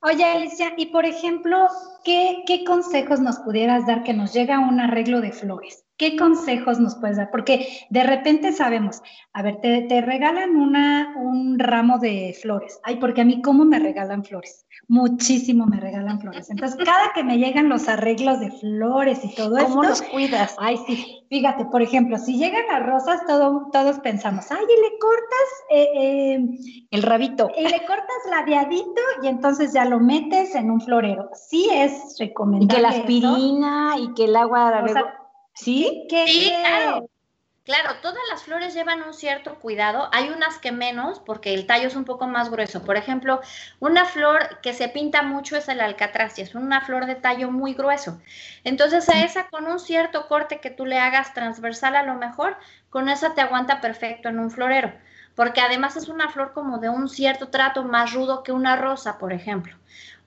[0.00, 1.66] Oye, Alicia, y por ejemplo,
[2.04, 5.84] ¿qué, ¿qué, consejos nos pudieras dar que nos llega un arreglo de flores?
[5.98, 7.30] ¿Qué consejos nos puedes dar?
[7.30, 12.80] Porque de repente sabemos, a ver, te, te regalan una, un ramo de flores.
[12.84, 14.66] Ay, porque a mí, ¿cómo me regalan flores?
[14.86, 16.50] muchísimo me regalan flores.
[16.50, 19.68] Entonces, cada que me llegan los arreglos de flores y todo eso.
[19.68, 20.56] ¿Cómo los cuidas?
[20.58, 21.26] Ay, sí.
[21.28, 25.88] Fíjate, por ejemplo, si llegan las rosas, todo, todos pensamos, ay, y le cortas eh,
[25.94, 27.50] eh, el rabito.
[27.56, 31.28] Y le cortas ladeadito y entonces ya lo metes en un florero.
[31.34, 32.72] Sí es recomendable.
[32.72, 34.84] Y que la aspirina y que el agua.
[35.58, 36.06] ¿Sí?
[36.26, 37.08] sí, claro.
[37.68, 40.08] Claro, todas las flores llevan un cierto cuidado.
[40.12, 42.82] Hay unas que menos porque el tallo es un poco más grueso.
[42.82, 43.42] Por ejemplo,
[43.78, 47.50] una flor que se pinta mucho es el alcatraz y es una flor de tallo
[47.50, 48.22] muy grueso.
[48.64, 52.56] Entonces a esa con un cierto corte que tú le hagas transversal a lo mejor,
[52.88, 54.94] con esa te aguanta perfecto en un florero.
[55.34, 59.18] Porque además es una flor como de un cierto trato más rudo que una rosa,
[59.18, 59.76] por ejemplo.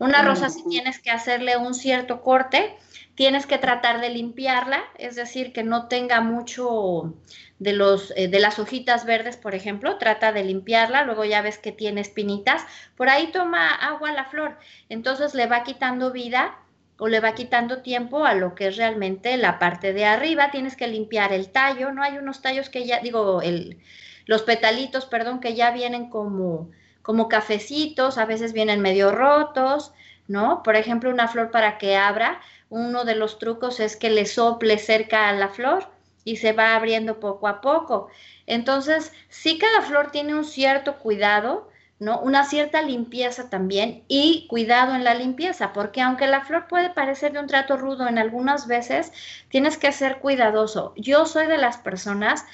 [0.01, 2.75] Una rosa si tienes que hacerle un cierto corte,
[3.13, 7.13] tienes que tratar de limpiarla, es decir, que no tenga mucho
[7.59, 11.59] de, los, eh, de las hojitas verdes, por ejemplo, trata de limpiarla, luego ya ves
[11.59, 12.65] que tiene espinitas,
[12.97, 14.57] por ahí toma agua la flor,
[14.89, 16.57] entonces le va quitando vida
[16.97, 20.75] o le va quitando tiempo a lo que es realmente la parte de arriba, tienes
[20.75, 22.01] que limpiar el tallo, ¿no?
[22.01, 23.77] Hay unos tallos que ya, digo, el,
[24.25, 29.93] los petalitos, perdón, que ya vienen como, como cafecitos, a veces vienen medio rotos,
[30.27, 30.63] ¿no?
[30.63, 34.77] Por ejemplo, una flor para que abra, uno de los trucos es que le sople
[34.77, 35.89] cerca a la flor
[36.23, 38.09] y se va abriendo poco a poco.
[38.45, 42.19] Entonces, sí cada flor tiene un cierto cuidado, ¿no?
[42.19, 47.33] Una cierta limpieza también y cuidado en la limpieza, porque aunque la flor puede parecer
[47.33, 49.11] de un trato rudo en algunas veces,
[49.49, 50.93] tienes que ser cuidadoso.
[50.95, 52.45] Yo soy de las personas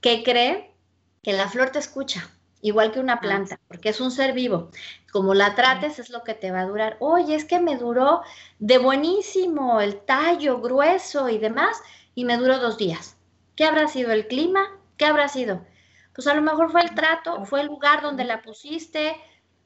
[0.00, 0.74] que cree
[1.22, 2.28] que la flor te escucha,
[2.62, 4.70] igual que una ah, planta, porque es un ser vivo
[5.10, 6.96] como la trates es lo que te va a durar.
[7.00, 8.22] Oye, es que me duró
[8.58, 11.82] de buenísimo el tallo grueso y demás,
[12.14, 13.16] y me duró dos días.
[13.56, 14.78] ¿Qué habrá sido el clima?
[14.96, 15.64] ¿Qué habrá sido?
[16.14, 19.16] Pues a lo mejor fue el trato, fue el lugar donde la pusiste,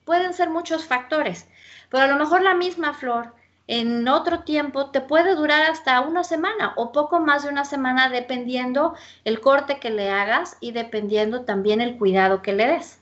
[0.05, 1.49] pueden ser muchos factores,
[1.91, 3.35] pero a lo mejor la misma flor
[3.67, 8.11] en otro tiempo te puede durar hasta una semana o poco más de una semana
[8.11, 13.01] dependiendo el corte que le hagas y dependiendo también el cuidado que le des.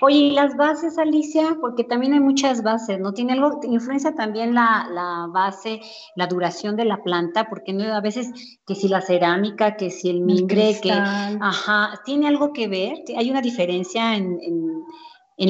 [0.00, 1.56] Oye, ¿y las bases, Alicia?
[1.60, 3.12] Porque también hay muchas bases, ¿no?
[3.12, 5.80] ¿Tiene algo, influencia también la, base,
[6.14, 7.48] la duración de la planta?
[7.48, 7.92] Porque ¿no?
[7.92, 10.92] a veces que si la cerámica, que si el mimbre, que...
[10.92, 12.98] Ajá, ¿tiene algo que ver?
[13.16, 14.84] ¿Hay una diferencia en, en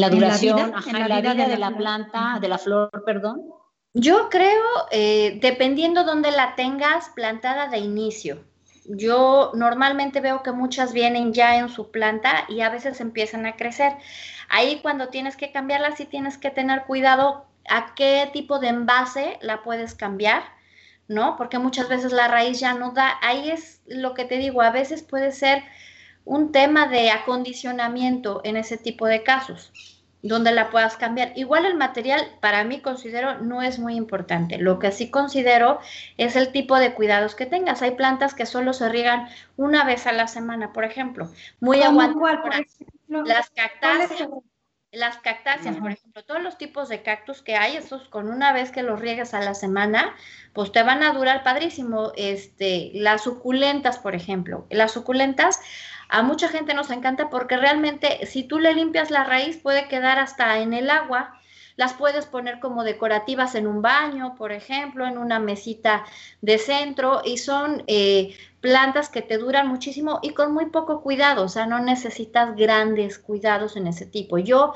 [0.01, 3.43] la duración, en la vida, de, la, planta, de la flor, perdón.
[3.95, 8.45] Yo creo, eh, dependiendo dónde la tengas plantada de inicio.
[8.85, 13.57] Yo normalmente veo que muchas vienen ya en su planta y a veces empiezan a
[13.57, 13.93] crecer.
[14.49, 19.39] Ahí cuando tienes que cambiarla, sí tienes que tener cuidado a qué tipo de envase
[19.41, 20.43] la puedes cambiar,
[21.07, 21.37] ¿no?
[21.37, 23.19] Porque muchas veces la raíz ya no da.
[23.23, 25.63] Ahí es lo que te digo, a veces puede ser
[26.25, 29.73] un tema de acondicionamiento en ese tipo de casos
[30.23, 31.33] donde la puedas cambiar.
[31.37, 34.59] Igual el material para mí considero no es muy importante.
[34.59, 35.81] Lo que sí considero
[36.17, 37.83] es el tipo de cuidados que tengas.
[37.83, 41.29] Hay plantas que solo se riegan una vez a la semana, por ejemplo.
[41.61, 42.63] Muy aguantadoras.
[43.09, 44.29] Las cactáceas,
[44.93, 48.71] las cactáceas, por ejemplo, todos los tipos de cactus que hay, esos con una vez
[48.71, 50.15] que los riegues a la semana,
[50.53, 52.13] pues te van a durar padrísimo.
[52.17, 54.67] Este, las suculentas, por ejemplo.
[54.71, 55.61] Las suculentas
[56.13, 60.19] a mucha gente nos encanta porque realmente si tú le limpias la raíz puede quedar
[60.19, 61.39] hasta en el agua.
[61.77, 66.05] Las puedes poner como decorativas en un baño, por ejemplo, en una mesita
[66.43, 71.45] de centro y son eh, plantas que te duran muchísimo y con muy poco cuidado,
[71.45, 74.37] o sea, no necesitas grandes cuidados en ese tipo.
[74.37, 74.75] Yo,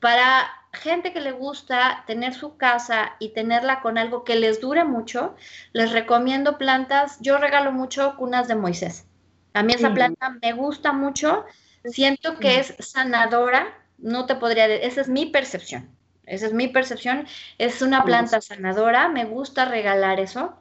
[0.00, 4.84] para gente que le gusta tener su casa y tenerla con algo que les dure
[4.84, 5.34] mucho,
[5.72, 9.06] les recomiendo plantas, yo regalo mucho cunas de Moisés.
[9.54, 11.44] A mí esa planta me gusta mucho,
[11.84, 15.88] siento que es sanadora, no te podría decir, esa es mi percepción,
[16.26, 17.26] esa es mi percepción,
[17.58, 20.56] es una planta sanadora, me gusta regalar eso.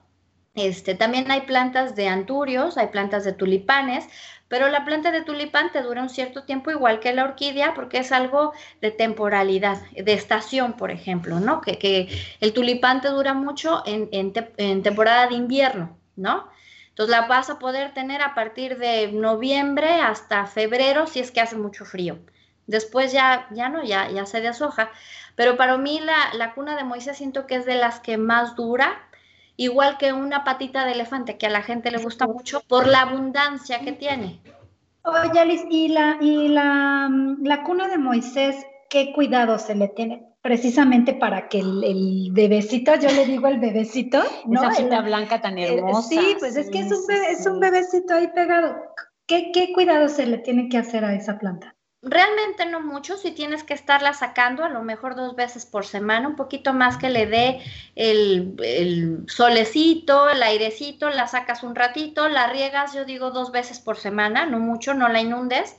[0.53, 4.07] Este, también hay plantas de anturios, hay plantas de tulipanes,
[4.47, 7.97] pero la planta de tulipán te dura un cierto tiempo igual que la orquídea porque
[7.97, 11.61] es algo de temporalidad, de estación, por ejemplo, ¿no?
[11.61, 12.07] Que,
[12.39, 16.52] el tulipán te dura mucho en, en temporada de invierno, ¿no?
[16.93, 21.41] Entonces la vas a poder tener a partir de noviembre hasta febrero si es que
[21.41, 22.19] hace mucho frío.
[22.67, 24.91] Después ya, ya no, ya, ya se deshoja.
[25.35, 28.55] Pero para mí la, la cuna de Moisés siento que es de las que más
[28.55, 29.09] dura,
[29.57, 33.01] igual que una patita de elefante que a la gente le gusta mucho por la
[33.01, 34.39] abundancia que tiene.
[35.01, 37.09] Oye, Alice, ¿y la, y la,
[37.41, 38.55] la cuna de Moisés,
[38.87, 40.27] qué cuidado se le tiene?
[40.43, 44.69] Precisamente para que el, bebecito, yo le digo el bebecito, ¿no?
[44.69, 46.09] Esa blanca tan eh, hermosa.
[46.09, 48.75] sí, pues es que es un, es un bebecito ahí pegado.
[49.25, 51.73] ¿Qué, ¿Qué cuidado se le tiene que hacer a esa planta?
[52.01, 56.27] Realmente no mucho, si tienes que estarla sacando a lo mejor dos veces por semana,
[56.27, 57.61] un poquito más que le dé
[57.95, 63.79] el, el, solecito, el airecito, la sacas un ratito, la riegas, yo digo dos veces
[63.79, 65.77] por semana, no mucho, no la inundes,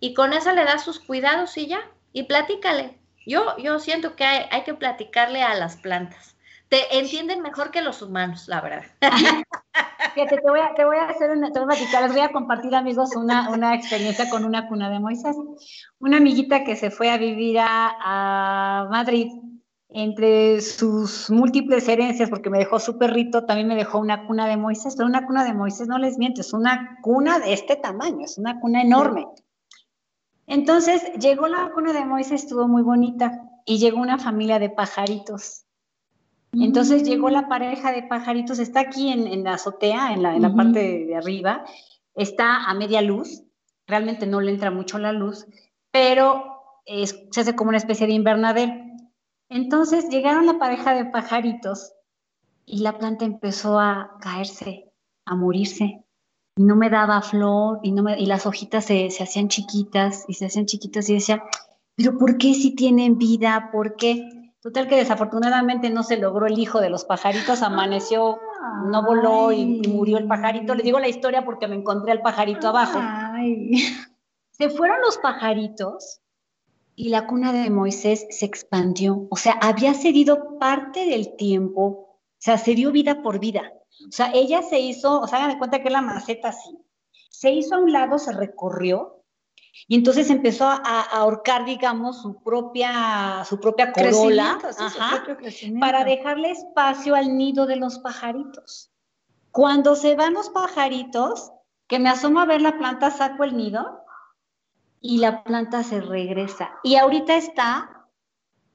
[0.00, 1.82] y con esa le das sus cuidados y ya,
[2.14, 6.36] y platícale, yo, yo siento que hay, que platicarle a las plantas.
[6.68, 8.84] Te entienden mejor que los humanos, la verdad.
[10.14, 12.20] Fíjate, te voy a, te voy a hacer una, te voy a platicar, les voy
[12.20, 15.36] a compartir, amigos, una, una experiencia con una cuna de Moisés.
[15.98, 19.28] Una amiguita que se fue a vivir a, Madrid,
[19.88, 24.56] entre sus múltiples herencias, porque me dejó su perrito, también me dejó una cuna de
[24.56, 28.24] Moisés, pero una cuna de Moisés, no les miento, es una cuna de este tamaño,
[28.24, 29.26] es una cuna enorme.
[30.50, 35.64] Entonces llegó la cuna de Moisés, estuvo muy bonita, y llegó una familia de pajaritos.
[36.52, 41.14] Entonces llegó la pareja de pajaritos, está aquí en, la azotea, en la, parte de,
[41.14, 41.64] arriba,
[42.16, 43.44] está a media luz,
[43.86, 45.46] realmente no le entra mucho la luz,
[45.92, 48.72] pero se hace como una especie de invernadero.
[49.48, 51.92] Entonces llegaron la pareja de pajaritos
[52.66, 54.90] y la planta empezó a caerse,
[55.26, 56.04] a morirse
[56.60, 60.26] y no me daba flor y, no me, y las hojitas se, se hacían chiquitas
[60.28, 61.42] y se hacían chiquitas y decía,
[61.96, 63.70] pero ¿por qué si tienen vida?
[63.72, 64.52] ¿Por qué?
[64.60, 68.38] Total que desafortunadamente no se logró el hijo de los pajaritos, amaneció,
[68.84, 70.74] no voló y, murió el pajarito.
[70.74, 73.00] Les digo la historia porque me encontré al pajarito abajo.
[74.50, 76.20] Se fueron los pajaritos
[76.94, 79.26] y la cuna de Moisés se expandió.
[79.30, 83.72] O sea, había cedido parte del tiempo, o sea, se dio vida por vida.
[84.08, 86.78] O sea, ella se hizo, o sea, hagan de cuenta que la maceta así,
[87.28, 89.20] se hizo a un lado, se recorrió
[89.86, 90.76] y entonces empezó a,
[91.12, 94.58] ahorcar, digamos, su propia, su propia corola
[95.80, 98.90] para dejarle espacio al nido de los pajaritos.
[99.50, 101.52] Cuando se van los pajaritos,
[101.86, 104.04] que me asomo a ver la planta, saco el nido
[105.00, 106.70] y la planta se regresa.
[106.84, 108.06] Y ahorita está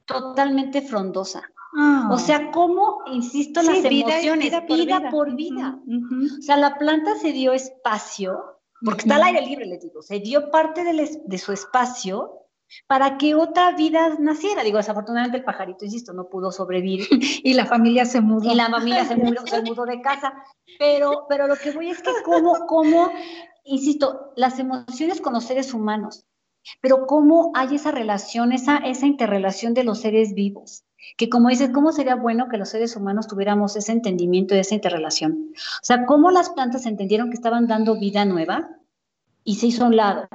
[0.06, 1.44] totalmente frondosa.
[1.78, 2.10] Ah.
[2.12, 5.80] O sea, cómo, insisto, las emociones, vida, por vida.
[6.40, 10.20] O sea, la planta se dio espacio, porque está al aire libre, les digo, se
[10.20, 12.32] dio parte de, su espacio
[12.88, 14.64] para que otra vida naciera.
[14.64, 17.08] Digo, desafortunadamente el pajarito, insisto, no pudo sobrevivir.
[17.44, 18.50] y la familia se mudó.
[18.50, 20.34] Y la familia se mudó, se mudó de casa.
[20.80, 23.12] Pero, pero lo que voy es que cómo, cómo,
[23.66, 26.26] insisto, las emociones con los seres humanos.
[26.82, 30.85] pero cómo hay esa relación, esa, esa interrelación de los seres vivos.
[31.18, 34.76] Que como dices, ¿cómo sería bueno que los seres humanos tuviéramos ese entendimiento y esa
[34.76, 35.54] interrelación?
[35.56, 38.70] O sea, ¿cómo las plantas entendieron que estaban dando vida nueva
[39.44, 40.28] y se hizo a un lado?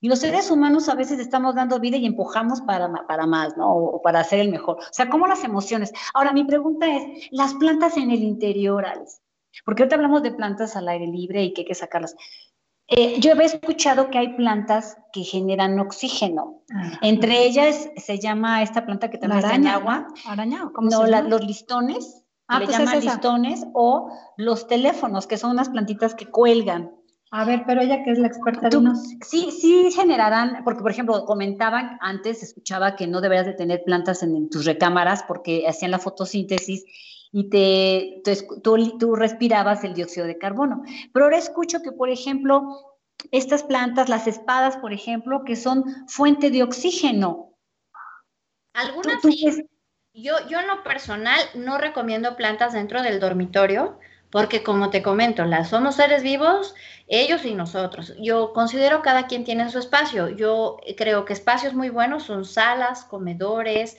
[0.00, 3.74] Y los seres humanos a veces estamos dando vida y empujamos para, para más, ¿no?
[3.74, 4.76] O para hacer el mejor.
[4.76, 5.92] O sea, ¿cómo las emociones?
[6.12, 9.18] Ahora, mi pregunta es, las plantas en el interior, Alice,
[9.64, 12.16] porque ahorita hablamos de plantas al aire libre y que hay que sacarlas.
[12.88, 16.62] Eh, yo he escuchado que hay plantas que generan oxígeno.
[17.00, 20.06] Entre ellas se llama esta planta que también está en agua.
[20.26, 22.24] Araña, ¿cómo no, los listones.
[22.46, 26.90] Ah, le pues llaman listones o los teléfonos, que son unas plantitas que cuelgan.
[27.30, 28.78] A ver, pero ella que es la experta de
[29.26, 34.22] Sí, sí generarán, porque por ejemplo comentaban antes, escuchaba que no deberías de tener plantas
[34.22, 36.84] en, tus recámaras porque hacían la fotosíntesis
[37.36, 38.22] y te,
[38.62, 40.84] tú, tú, respirabas el dióxido de carbono.
[41.12, 42.62] Pero ahora escucho que, por ejemplo,
[43.32, 47.56] estas plantas, las espadas, por ejemplo, que son fuente de oxígeno.
[48.72, 49.66] Algunas sí.
[50.12, 53.98] Yo, yo en lo personal no recomiendo plantas dentro del dormitorio
[54.30, 56.74] porque como te comento, las somos seres vivos,
[57.08, 58.14] ellos y nosotros.
[58.20, 60.28] Yo considero cada quien tiene su espacio.
[60.28, 63.96] Yo creo que espacios muy buenos son salas, comedores,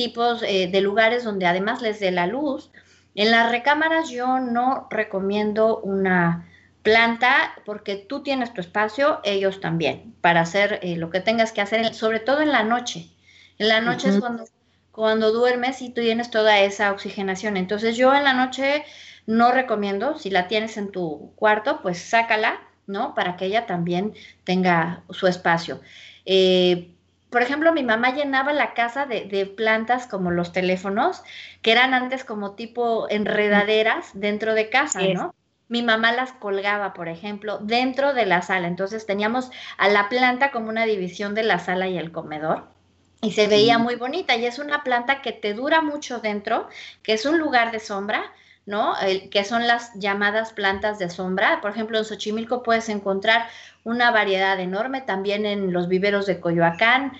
[0.00, 2.70] tipos eh, de lugares donde además les dé la luz.
[3.14, 6.48] En las recámaras yo no recomiendo una
[6.82, 11.60] planta porque tú tienes tu espacio, ellos también, para hacer eh, lo que tengas que
[11.60, 13.10] hacer, sobre todo en la noche.
[13.58, 14.44] En la noche es cuando,
[14.90, 17.58] cuando duermes y tú tienes toda esa oxigenación.
[17.58, 18.84] Entonces yo en la noche
[19.26, 23.14] no recomiendo, si la tienes en tu cuarto, pues sácala, ¿no?
[23.14, 25.82] Para que ella también tenga su espacio.
[26.24, 26.94] Eh,
[27.30, 31.22] por ejemplo, mi mamá llenaba la casa de, plantas como los teléfonos,
[31.62, 35.34] que eran antes como tipo enredaderas dentro de casa, ¿no?
[35.68, 38.66] Mi mamá las colgaba, por ejemplo, dentro de la sala.
[38.66, 42.64] Entonces teníamos a la planta como una división de la sala y el comedor.
[43.22, 44.34] Y se veía muy bonita.
[44.34, 46.68] Y es una planta que te dura mucho dentro,
[47.04, 48.32] que es un lugar de sombra,
[48.66, 48.94] ¿no?
[49.30, 51.60] que son las llamadas plantas de sombra.
[51.60, 53.46] Por ejemplo, en Xochimilco puedes encontrar
[53.84, 57.12] una variedad enorme, también en los viveros de Coyoacán,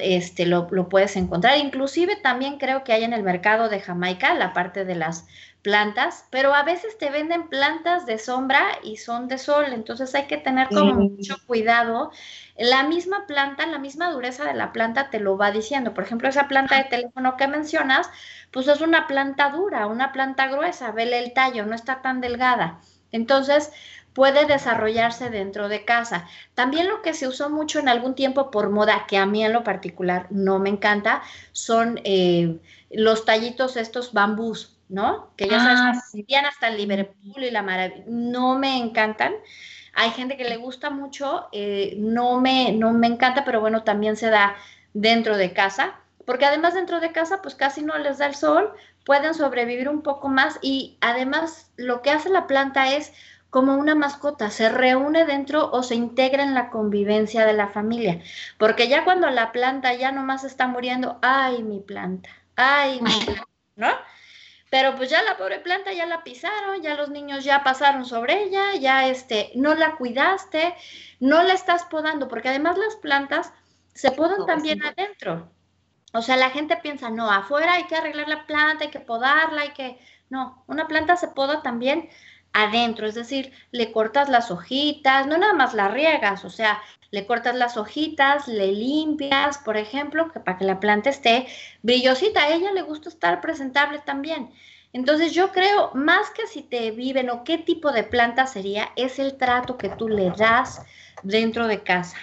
[0.00, 1.58] este, lo, lo, puedes encontrar.
[1.58, 5.26] Inclusive también creo que hay en el mercado de Jamaica la parte de las
[5.62, 10.26] plantas, pero a veces te venden plantas de sombra y son de sol, entonces hay
[10.26, 12.10] que tener como mucho cuidado.
[12.58, 15.94] La misma planta, la misma dureza de la planta te lo va diciendo.
[15.94, 18.10] Por ejemplo, esa planta de teléfono que mencionas,
[18.50, 22.80] pues es una planta dura, una planta gruesa, vele el tallo, no está tan delgada.
[23.12, 23.72] Entonces,
[24.14, 26.26] puede desarrollarse dentro de casa.
[26.54, 29.52] También lo que se usó mucho en algún tiempo por moda, que a mí en
[29.52, 32.58] lo particular no me encanta, son eh,
[32.90, 35.30] los tallitos estos bambús, ¿no?
[35.36, 38.04] Que ya sabes, ah, hasta el Liverpool y la maravilla.
[38.06, 39.32] No me encantan.
[39.94, 44.16] Hay gente que le gusta mucho, eh, no, me, no me encanta, pero bueno, también
[44.16, 44.56] se da
[44.94, 48.72] dentro de casa, porque además dentro de casa pues casi no les da el sol,
[49.04, 53.12] pueden sobrevivir un poco más y además lo que hace la planta es
[53.52, 58.22] como una mascota, se reúne dentro o se integra en la convivencia de la familia,
[58.56, 63.46] porque ya cuando la planta ya nomás está muriendo, ay mi planta, ay mi planta,
[63.76, 63.90] ¿no?
[64.70, 68.42] Pero pues ya la pobre planta ya la pisaron, ya los niños ya pasaron sobre
[68.44, 70.74] ella, ya este, no la cuidaste,
[71.20, 73.52] no la estás podando, porque además las plantas
[73.92, 75.52] se podan también adentro.
[76.14, 79.60] O sea, la gente piensa, no, afuera hay que arreglar la planta, hay que podarla,
[79.60, 79.98] hay que...
[80.30, 82.08] No, una planta se poda también
[82.52, 86.80] adentro, es decir, le cortas las hojitas, no nada más la riegas, o sea,
[87.10, 91.46] le cortas las hojitas, le limpias, por ejemplo, que para que la planta esté
[91.82, 94.50] brillosita, a ella le gusta estar presentable también.
[94.92, 99.18] Entonces yo creo, más que si te viven o qué tipo de planta sería, es
[99.18, 100.82] el trato que tú le das
[101.22, 102.16] dentro de casa.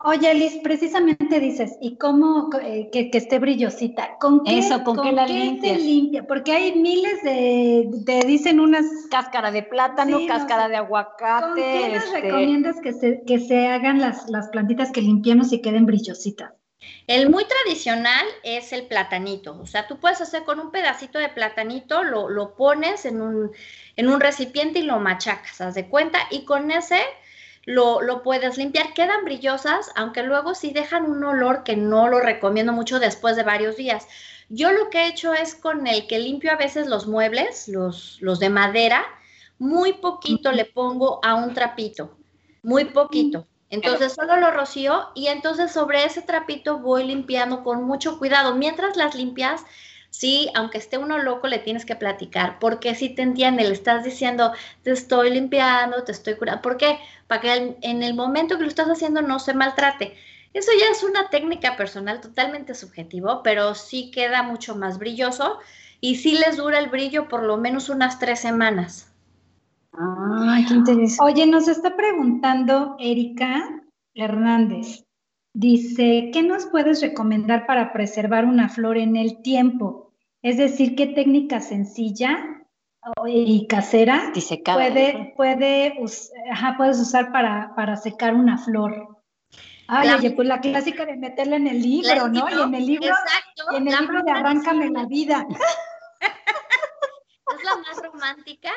[0.00, 4.18] Oye, Liz, precisamente dices, ¿y cómo eh, que, esté brillosita?
[4.18, 5.80] ¿Con qué, Eso, ¿con, qué la limpias?
[5.80, 6.26] limpia?
[6.26, 8.84] Porque hay miles de, te dicen unas...
[9.10, 11.46] Cáscara de plátano, cáscara de aguacate.
[11.46, 15.52] ¿Con qué nos este recomiendas que se, que se hagan las, las plantitas que limpiemos
[15.52, 16.52] y queden brillositas?
[17.06, 21.28] El muy tradicional es el platanito, o sea, tú puedes hacer con un pedacito de
[21.28, 23.50] platanito, lo, lo pones en un,
[23.96, 27.00] en un recipiente y lo machacas, haz de cuenta, y con ese
[27.66, 28.94] lo, puedes limpiar.
[28.94, 33.42] Quedan brillosas, aunque luego sí dejan un olor que no lo recomiendo mucho después de
[33.42, 34.06] varios días.
[34.48, 38.18] Yo lo que he hecho es con el que limpio a veces los muebles, los,
[38.20, 39.04] los de madera,
[39.58, 42.16] muy poquito le pongo a un trapito,
[42.62, 43.46] muy poquito.
[43.68, 48.54] Entonces solo lo rocío y entonces sobre ese trapito voy limpiando con mucho cuidado.
[48.54, 49.64] Mientras las limpias,
[50.18, 54.02] Sí, aunque esté uno loco, le tienes que platicar, porque si te entiende, le estás
[54.02, 54.52] diciendo,
[54.82, 56.62] te estoy limpiando, te estoy curando.
[56.62, 56.98] ¿Por qué?
[57.26, 60.16] Para que en el momento que lo estás haciendo no se maltrate.
[60.54, 65.58] Eso ya es una técnica personal totalmente subjetivo, pero sí queda mucho más brilloso
[66.00, 69.12] y sí les dura el brillo por lo menos unas tres semanas.
[69.92, 71.30] Ay, qué interesante.
[71.30, 73.82] Oye, nos está preguntando Erika
[74.14, 75.04] Hernández.
[75.52, 80.05] Dice, ¿qué nos puedes recomendar para preservar una flor en el tiempo?
[80.46, 82.38] Es decir, ¿qué técnica sencilla
[83.26, 84.32] y casera
[84.64, 85.94] puede, puede,
[86.78, 89.24] puedes usar para, para secar una flor?
[89.88, 92.48] Ay, oye, pues la clásica de meterla en el libro, ¿no?
[92.48, 95.44] Y en el libro, exacto, en el libro de Arráncame la vida.
[96.20, 98.70] es la más romántica,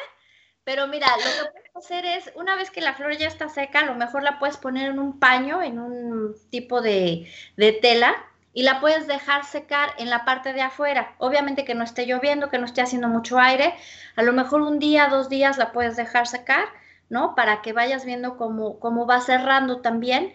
[0.64, 3.82] pero mira, lo que puedes hacer es, una vez que la flor ya está seca,
[3.82, 8.16] a lo mejor la puedes poner en un paño, en un tipo de, de tela,
[8.54, 11.14] y la puedes dejar secar en la parte de afuera.
[11.18, 13.76] Obviamente que no esté lloviendo, que no esté haciendo mucho aire.
[14.16, 16.66] A lo mejor un día, dos días la puedes dejar secar,
[17.10, 17.36] ¿no?
[17.36, 20.34] Para que vayas viendo cómo, cómo va cerrando también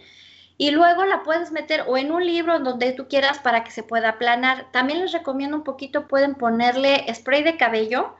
[0.56, 3.82] y luego la puedes meter o en un libro donde tú quieras para que se
[3.82, 4.66] pueda aplanar.
[4.70, 8.14] También les recomiendo un poquito, pueden ponerle spray de cabello.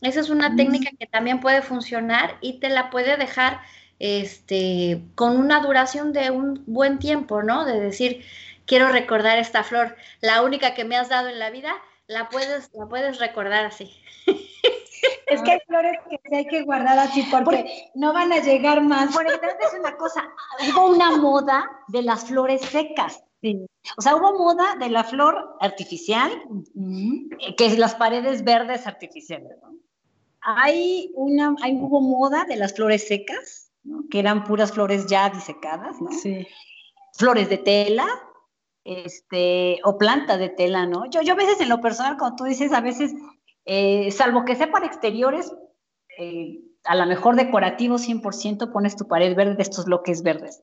[0.00, 0.56] Esa es una mm.
[0.56, 3.60] técnica que también puede funcionar y te la puede dejar
[4.00, 7.64] este, con una duración de un buen tiempo, ¿no?
[7.64, 8.24] De decir,
[8.68, 11.72] quiero recordar esta flor, la única que me has dado en la vida,
[12.06, 13.90] la puedes, la puedes recordar así.
[15.26, 15.92] Es que hay flores
[16.24, 19.14] que hay que guardar así porque, no van a llegar más.
[19.14, 20.24] Por ejemplo, es una cosa,
[20.70, 23.22] hubo una moda de las flores secas.
[23.96, 26.32] O sea, hubo moda de la flor artificial,
[27.56, 29.58] que es las paredes verdes artificiales.
[30.40, 33.70] Hay una, hay, hubo moda de las flores secas,
[34.10, 36.10] que eran puras flores ya disecadas, ¿no?
[36.10, 36.48] Sí.
[37.12, 38.08] Flores de tela,
[38.88, 41.04] este, o planta de tela, ¿no?
[41.10, 43.12] Yo, yo a veces en lo personal, como tú dices, a veces
[43.66, 45.52] eh, salvo que sea para exteriores,
[46.18, 50.62] eh, a lo mejor decorativo 100% pones tu pared verde de estos bloques verdes.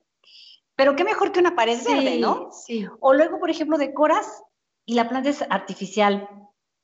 [0.75, 2.49] Pero qué mejor que una pared verde, ¿no?
[2.51, 2.87] Sí.
[2.99, 4.43] O luego, por ejemplo, decoras
[4.85, 6.27] y la planta es artificial.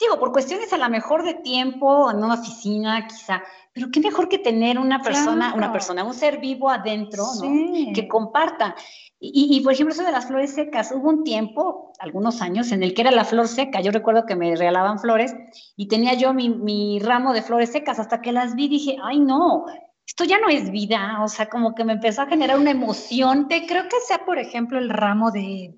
[0.01, 4.27] Digo, por cuestiones a lo mejor de tiempo, en una oficina quizá, pero qué mejor
[4.27, 7.93] que tener una persona, una persona, un ser vivo adentro, ¿no?
[7.93, 8.75] Que comparta.
[9.23, 12.95] Y, por ejemplo, eso de las flores secas, hubo un tiempo, algunos años, en el
[12.95, 13.79] que era la flor seca.
[13.79, 15.35] Yo recuerdo que me regalaban flores
[15.77, 17.99] y tenía yo mi, ramo de flores secas.
[17.99, 19.65] Hasta que las vi dije, ay no,
[20.07, 21.19] esto ya no es vida.
[21.23, 23.47] O sea, como que me empezó a generar una emoción.
[23.47, 25.75] Te creo que sea, por ejemplo, el ramo de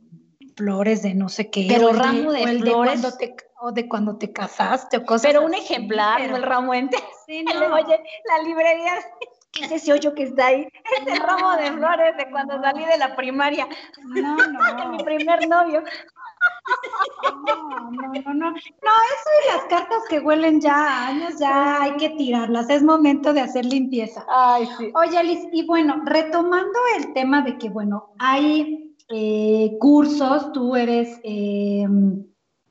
[0.55, 1.65] flores de no sé qué.
[1.67, 3.01] Pero ramo de, flores.
[3.63, 5.31] O de cuando te casaste o cosas.
[5.31, 7.03] Pero un ejemplar, no el ramo entero.
[7.25, 7.53] Sí, no.
[7.73, 8.95] Oye, la librería
[9.53, 10.67] ¿Qué es ese hoyo que está ahí?
[10.99, 13.67] Es el ramo de flores de cuando salí de la primaria.
[14.03, 14.59] No, no.
[14.77, 15.83] de mi primer novio.
[17.45, 18.51] No, no, no, no.
[18.51, 22.69] No, eso y las cartas que huelen ya a años, ya hay que tirarlas.
[22.69, 24.25] Es momento de hacer limpieza.
[24.27, 24.91] Ay, sí.
[24.95, 31.21] Oye, Alice, y bueno, retomando el tema de que, bueno, hay eh, cursos, tú eres,
[31.23, 31.87] eh,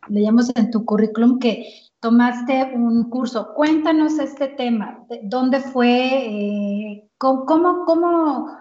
[0.09, 3.55] leíamos en tu currículum que tomaste un curso.
[3.55, 5.05] Cuéntanos este tema.
[5.23, 6.27] ¿Dónde fue?
[6.27, 8.59] Eh, cómo, cómo,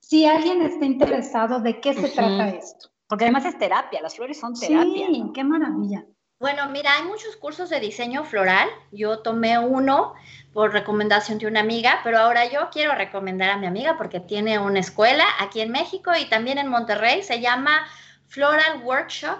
[0.00, 2.88] si alguien está interesado, ¿de qué se trata esto?
[3.08, 5.06] Porque además es terapia, las flores son terapia.
[5.08, 6.06] Sí, qué maravilla.
[6.38, 8.68] Bueno, mira, hay muchos cursos de diseño floral.
[8.92, 10.12] Yo tomé uno
[10.52, 14.58] por recomendación de una amiga, pero ahora yo quiero recomendar a mi amiga porque tiene
[14.58, 17.22] una escuela aquí en México y también en Monterrey.
[17.22, 17.86] Se llama
[18.26, 19.38] Floral Workshop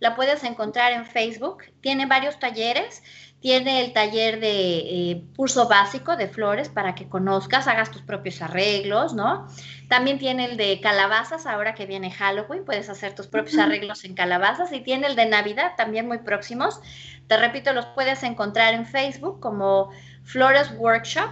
[0.00, 1.64] la puedes encontrar en Facebook.
[1.80, 3.02] Tiene varios talleres.
[3.40, 8.40] Tiene el taller de eh, curso básico de flores para que conozcas, hagas tus propios
[8.40, 9.46] arreglos, ¿no?
[9.88, 14.14] También tiene el de calabazas, ahora que viene Halloween, puedes hacer tus propios arreglos en
[14.14, 14.72] calabazas.
[14.72, 16.80] Y tiene el de Navidad, también muy próximos.
[17.26, 19.90] Te repito, los puedes encontrar en Facebook como
[20.22, 21.30] Flores Workshop.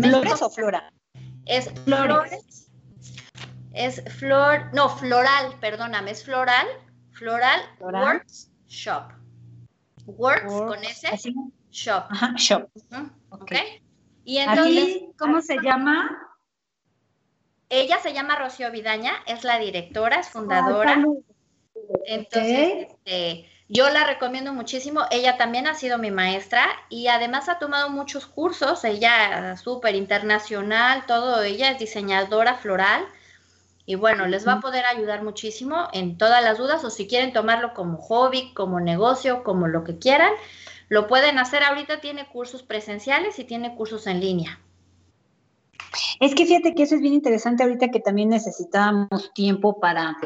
[0.00, 0.92] ¿Flores o flora?
[1.46, 2.68] Es flores.
[3.72, 6.66] Es flor, no, floral, perdóname, es floral
[7.20, 9.12] Floral, Works Shop.
[10.06, 11.34] Works con S,
[11.70, 12.04] Shop.
[12.08, 12.70] Ajá, shop.
[13.28, 13.52] ok.
[14.24, 16.10] Y entonces, ¿cómo se llama?
[17.68, 21.04] Ella se llama Rocío Vidaña, es la directora, es fundadora.
[22.06, 25.02] entonces, este, yo la recomiendo muchísimo.
[25.10, 28.82] Ella también ha sido mi maestra y además ha tomado muchos cursos.
[28.84, 31.42] Ella súper internacional, todo.
[31.42, 33.06] Ella es diseñadora floral.
[33.90, 37.32] Y bueno, les va a poder ayudar muchísimo en todas las dudas o si quieren
[37.32, 40.30] tomarlo como hobby, como negocio, como lo que quieran,
[40.88, 41.64] lo pueden hacer.
[41.64, 44.60] Ahorita tiene cursos presenciales y tiene cursos en línea.
[46.20, 50.16] Es que fíjate que eso es bien interesante ahorita que también necesitábamos tiempo para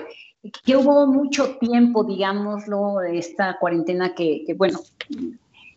[0.63, 4.79] que hubo mucho tiempo, digámoslo, de esta cuarentena que, bueno,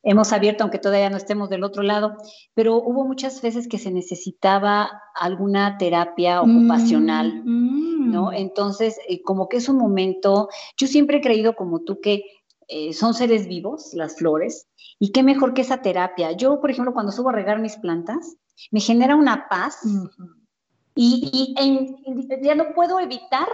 [0.07, 2.15] hemos abierto, aunque todavía no estemos del otro lado,
[2.53, 8.31] pero hubo muchas veces que se necesitaba alguna terapia mm, ocupacional, ¿no?
[8.31, 8.33] Mm.
[8.35, 10.47] Entonces, eh, como que es un momento,
[10.77, 12.23] yo siempre he creído como tú que
[12.69, 16.31] eh, son seres vivos, las flores, y qué mejor que esa terapia.
[16.31, 18.37] Yo, por ejemplo, cuando subo a regar mis plantas,
[18.71, 19.81] me genera una paz
[20.95, 21.53] y,
[22.41, 23.47] ya no puedo evitar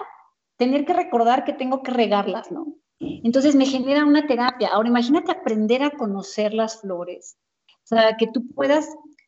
[0.58, 2.76] tener que recordar que tengo que regarlas, ¿no?
[3.24, 4.70] Entonces me genera una terapia.
[4.74, 7.38] Ahora imagínate aprender a conocer las flores,
[7.84, 8.88] o sea, que tú puedas,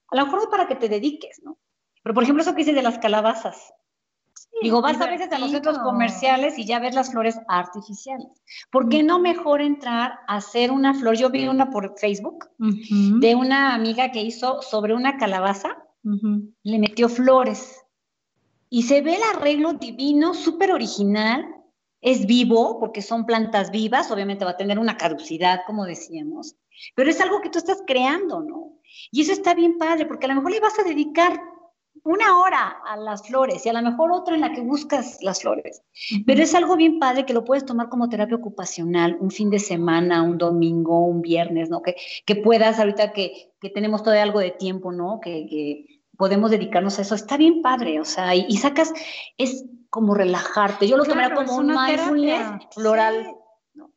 [0.10, 1.58] a lo mejor es para que te dediques, ¿no?
[2.04, 3.74] Pero por ejemplo, eso que dices de las calabazas.
[4.62, 8.28] Digo, vas a veces a los centros comerciales y ya ves las flores artificiales.
[8.72, 11.18] ¿Por qué no mejor entrar a hacer una flor?
[11.18, 15.78] Yo vi una por Facebook de una amiga que hizo sobre una calabaza,
[16.64, 17.84] le metió flores
[18.70, 21.55] y se ve el arreglo divino, súper original,
[22.02, 26.56] es vivo porque son plantas vivas, obviamente va a tener una caducidad, como decíamos,
[26.96, 28.74] pero es algo que tú estás creando, ¿no?
[29.12, 31.40] Y eso está bien padre, porque a lo mejor le vas a dedicar
[32.04, 35.42] una hora a las flores y a lo mejor otra en la que buscas las
[35.42, 35.82] flores.
[36.26, 39.60] Pero es algo bien padre que lo puedes tomar como terapia ocupacional, un fin de
[39.60, 41.82] semana, un domingo, un viernes, ¿no?
[41.82, 45.20] Que, que puedas, ahorita que, que tenemos todavía algo de tiempo, ¿no?
[45.20, 47.16] Que, que, podemos dedicarnos a eso.
[47.16, 48.94] Está bien padre, o sea, y, sacas,
[49.38, 49.66] es
[49.96, 50.90] como relajarte.
[50.90, 53.34] Yo lo tomaría como un mindfulness floral.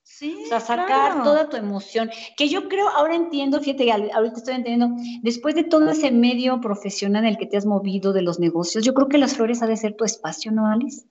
[0.05, 4.55] Sí, o sea, sacar toda tu emoción, que yo creo, ahora entiendo, fíjate, ahorita estoy
[4.55, 8.39] entendiendo, después de todo ese medio profesional en el que te has movido de los
[8.39, 11.05] negocios, yo creo que las flores ha de ser tu espacio, ¿no, Alice?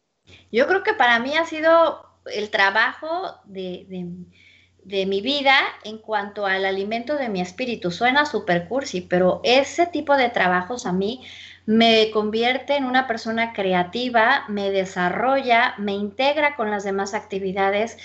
[0.51, 2.01] Yo creo que para mí ha sido
[2.33, 3.85] el trabajo de,
[4.83, 7.91] de, mi vida en cuanto al alimento de mi espíritu.
[7.91, 11.21] Suena super cursi, pero ese tipo de trabajos a mí
[11.68, 17.97] me convierte en una persona creativa, me desarrolla, me integra con las demás actividades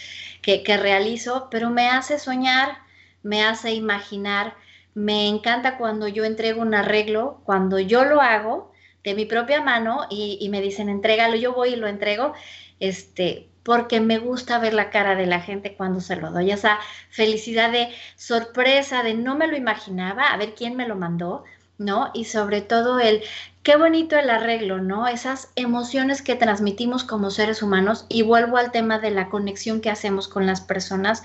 [0.42, 2.78] que, realizo, pero me hace soñar,
[3.22, 4.56] me hace imaginar,
[4.94, 8.72] me encanta cuando yo entrego un arreglo, cuando yo lo hago
[9.04, 12.34] de mi propia mano y, me dicen, entrégalo, yo voy y lo entrego,
[12.80, 16.80] este, porque me gusta ver la cara de la gente cuando se lo doy, esa
[17.10, 21.44] felicidad de sorpresa, de no me lo imaginaba, a ver quién me lo mandó,
[21.78, 22.10] ¿no?
[22.14, 23.22] Y sobre todo el,
[23.62, 25.06] qué bonito el arreglo, ¿no?
[25.06, 29.90] Esas emociones que transmitimos como seres humanos y vuelvo al tema de la conexión que
[29.90, 31.22] hacemos con las personas,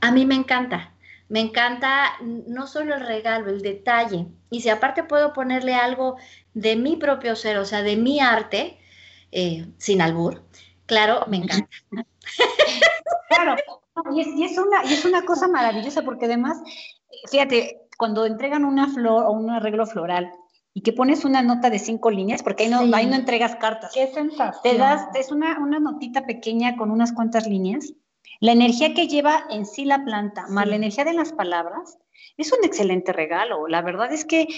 [0.00, 0.92] a mí me encanta.
[1.28, 4.26] Me encanta no solo el regalo, el detalle.
[4.50, 6.16] Y si aparte puedo ponerle algo
[6.54, 8.78] de mi propio ser, o sea, de mi arte,
[9.32, 10.42] eh, sin albur,
[10.86, 11.68] claro, me encanta.
[13.28, 13.56] Claro,
[14.14, 16.58] y es, una, y es una cosa maravillosa porque además,
[17.30, 20.30] fíjate, cuando entregan una flor o un arreglo floral
[20.74, 23.92] y que pones una nota de cinco líneas, porque ahí no, ahí no entregas cartas.
[23.92, 24.62] Qué sensación.
[24.62, 27.92] Te das, es una, una notita pequeña con unas cuantas líneas.
[28.40, 31.98] La energía que lleva en sí la planta, más la energía de las palabras,
[32.36, 33.68] es un excelente regalo.
[33.68, 34.48] La verdad es que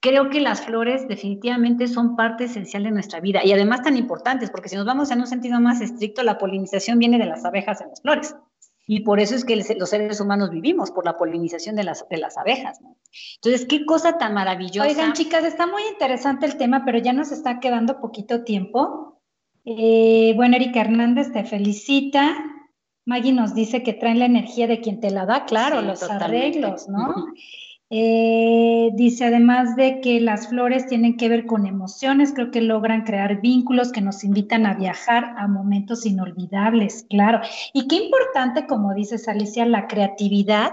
[0.00, 4.50] creo que las flores definitivamente son parte esencial de nuestra vida y además tan importantes,
[4.50, 7.80] porque si nos vamos en un sentido más estricto, la polinización viene de las abejas
[7.80, 8.36] en las flores.
[8.90, 12.16] Y por eso es que los seres humanos vivimos, por la polinización de las, de
[12.16, 12.80] las abejas.
[12.80, 12.96] ¿no?
[13.34, 14.88] Entonces, qué cosa tan maravillosa.
[14.88, 19.20] Oigan, chicas, está muy interesante el tema, pero ya nos está quedando poquito tiempo.
[19.66, 22.42] Eh, bueno, Erika Hernández te felicita.
[23.04, 26.88] Maggie nos dice que traen la energía de quien te la da, claro, los arreglos,
[26.88, 27.14] ¿no?
[27.90, 33.04] Eh, dice además de que las flores tienen que ver con emociones, creo que logran
[33.04, 37.40] crear vínculos que nos invitan a viajar a momentos inolvidables, claro.
[37.72, 40.72] Y qué importante, como dices Alicia, la creatividad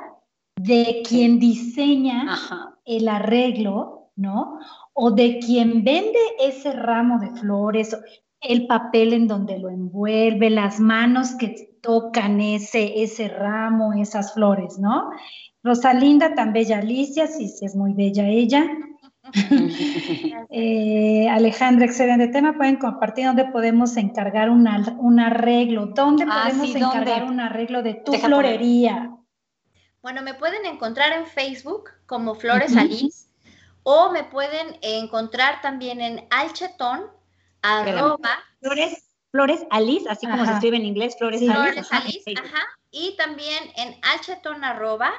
[0.57, 2.38] de quien diseña
[2.84, 4.59] el arreglo, ¿no?
[4.93, 7.97] O de quien vende ese ramo de flores,
[8.41, 14.80] el papel en donde lo envuelve, las manos que tocan ese, ese ramo, esas flores,
[14.80, 15.11] ¿no?
[15.66, 18.68] Rosalinda, tan bella Alicia, sí, sí es muy bella ella.
[20.51, 22.53] eh, Alejandra, excelente tema.
[22.53, 25.88] Pueden compartir dónde podemos encargar un arreglo.
[25.88, 29.18] ¿Dónde ah, podemos encargar un arreglo de tu florería?
[30.03, 33.26] Bueno, me pueden encontrar en Facebook como Flores Alice
[33.82, 37.07] o me pueden encontrar también en Alchetón,
[37.63, 38.38] arroba.
[38.61, 41.55] Flores, Flores Alice, así como se escribe en inglés, Flores Alice.
[41.55, 42.63] Flores Alice, ajá.
[42.91, 45.11] Y también en alchetón arroba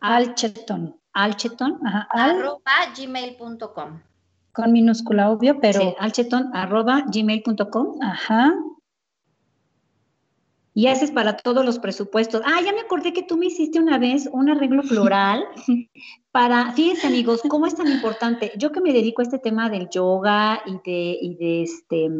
[0.00, 0.98] Alcheton.
[1.12, 2.08] Alcheton, ajá.
[2.10, 2.60] arroba
[2.96, 4.00] gmail.com.
[4.52, 5.80] Con minúscula, obvio, pero.
[5.80, 8.02] Sí, alcheton arroba gmail.com.
[8.02, 8.54] Ajá.
[10.74, 12.42] Y haces para todos los presupuestos.
[12.44, 15.46] Ah, ya me acordé que tú me hiciste una vez un arreglo floral
[16.32, 18.52] para, fíjense amigos, cómo es tan importante.
[18.58, 22.10] Yo que me dedico a este tema del yoga y de, y de este,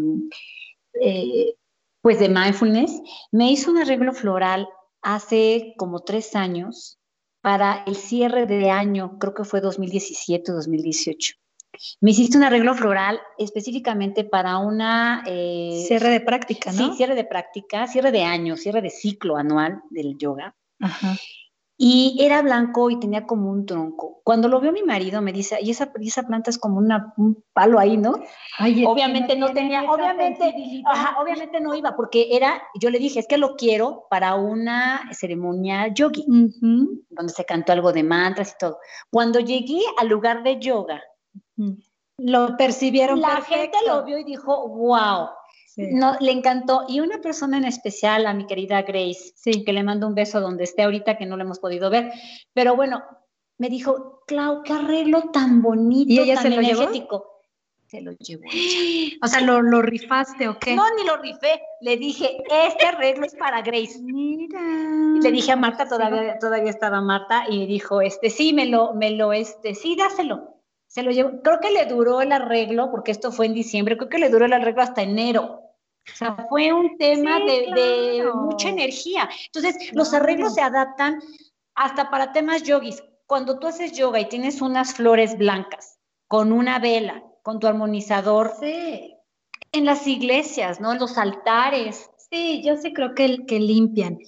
[1.03, 1.55] eh,
[2.01, 4.67] pues de mindfulness, me hizo un arreglo floral
[5.03, 6.99] hace como tres años
[7.47, 11.35] para el cierre de año, creo que fue 2017 o 2018.
[12.01, 15.23] Me hiciste un arreglo floral específicamente para una...
[15.29, 16.79] Eh, cierre de práctica, ¿no?
[16.91, 20.57] Sí, cierre de práctica, cierre de año, cierre de ciclo anual del yoga.
[20.81, 21.17] Ajá.
[21.79, 24.21] Y era blanco y tenía como un tronco.
[24.25, 27.45] Cuando lo vio mi marido, me dice, y esa, esa planta es como una, un
[27.53, 28.15] palo ahí, ¿no?
[28.87, 30.83] obviamente no, tenía, obviamente,
[31.21, 35.89] obviamente no iba, porque era, yo le dije, es que lo quiero para una ceremonia
[35.89, 38.79] yogi, donde se cantó algo de mantras y todo.
[39.11, 41.03] Cuando llegué al lugar de yoga,
[42.19, 45.29] lo percibieron La gente lo vio y dijo, wow,
[45.77, 46.85] no, le encantó.
[46.89, 49.65] Y una persona en especial, a mi querida Grace, sí.
[49.65, 52.13] que le mando un beso donde esté ahorita, que no lo hemos podido ver.
[52.55, 53.05] Pero bueno,
[53.59, 57.37] me dijo, Clau, qué arreglo tan bonito, ¿Y ella tan se lo energético.
[57.87, 58.43] Se lo llevó.
[59.23, 60.75] O sea, ¿lo, ¿lo, rifaste o qué?
[60.75, 61.61] No, ni lo rifé.
[61.81, 64.01] Le dije, este arreglo es para Grace.
[64.03, 64.61] Mira.
[65.23, 69.13] Le dije a Marta, todavía, todavía estaba Marta, y dijo, este, sí, me lo, me
[69.13, 70.57] lo, este, sí, dáselo.
[70.89, 71.41] Se lo llevó.
[71.43, 74.47] Creo que le duró el arreglo, porque esto fue en diciembre, creo que le duró
[74.47, 75.66] el arreglo hasta enero.
[76.13, 79.29] O sea, fue un tema de, mucha energía.
[79.47, 81.21] Entonces, los arreglos se adaptan
[81.75, 83.03] hasta para temas yogis.
[83.27, 85.99] Cuando tú haces yoga y tienes unas flores blancas
[86.29, 89.15] con una vela, con tu armonizador, sí.
[89.73, 90.93] en las iglesias, ¿no?
[90.93, 92.09] En los altares.
[92.31, 94.19] Sí, yo sí creo que, que limpian.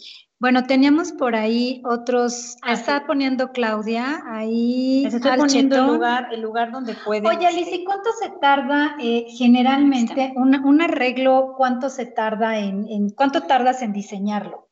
[0.41, 2.57] Bueno, teníamos por ahí otros.
[2.63, 5.05] Ah, está poniendo Claudia ahí.
[5.05, 7.27] está poniendo el lugar, el lugar donde puede.
[7.27, 11.55] Oye, Alice, ¿y cuánto se tarda eh, generalmente un, arreglo?
[11.57, 14.69] ¿Cuánto se tarda en, en, cuánto tardas en diseñarlo?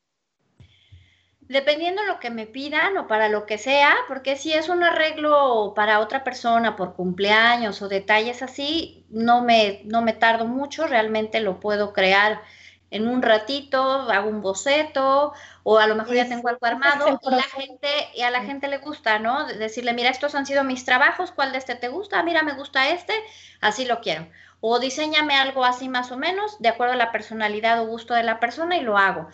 [1.41, 4.83] Dependiendo de lo que me pidan o para lo que sea, porque si es un
[4.83, 10.87] arreglo para otra persona por cumpleaños o detalles así, no me, no me tardo mucho,
[10.87, 12.41] realmente lo puedo crear
[12.89, 15.33] en un ratito hago un boceto
[15.63, 18.67] o a lo mejor ya tengo algo armado y la gente y a la gente
[18.67, 19.45] le gusta, ¿no?
[19.45, 22.23] Decirle, mira, estos han sido mis trabajos, ¿cuál de este te gusta?
[22.23, 23.13] Mira, me gusta este,
[23.61, 24.27] así lo quiero.
[24.59, 28.23] O diseñame algo así más o menos, de acuerdo a la personalidad o gusto de
[28.23, 29.27] la persona y lo hago.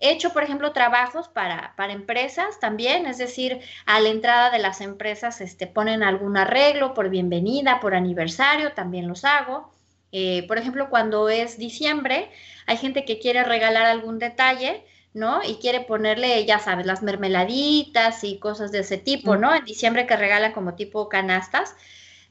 [0.00, 4.60] He hecho, por ejemplo, trabajos para, para empresas también, es decir, a la entrada de
[4.60, 9.72] las empresas este, ponen algún arreglo por bienvenida, por aniversario, también los hago.
[10.12, 12.30] Eh, por ejemplo, cuando es diciembre,
[12.66, 14.84] hay gente que quiere regalar algún detalle,
[15.14, 15.42] ¿no?
[15.42, 19.54] Y quiere ponerle, ya sabes, las mermeladitas y cosas de ese tipo, ¿no?
[19.54, 21.74] En diciembre que regalan como tipo canastas.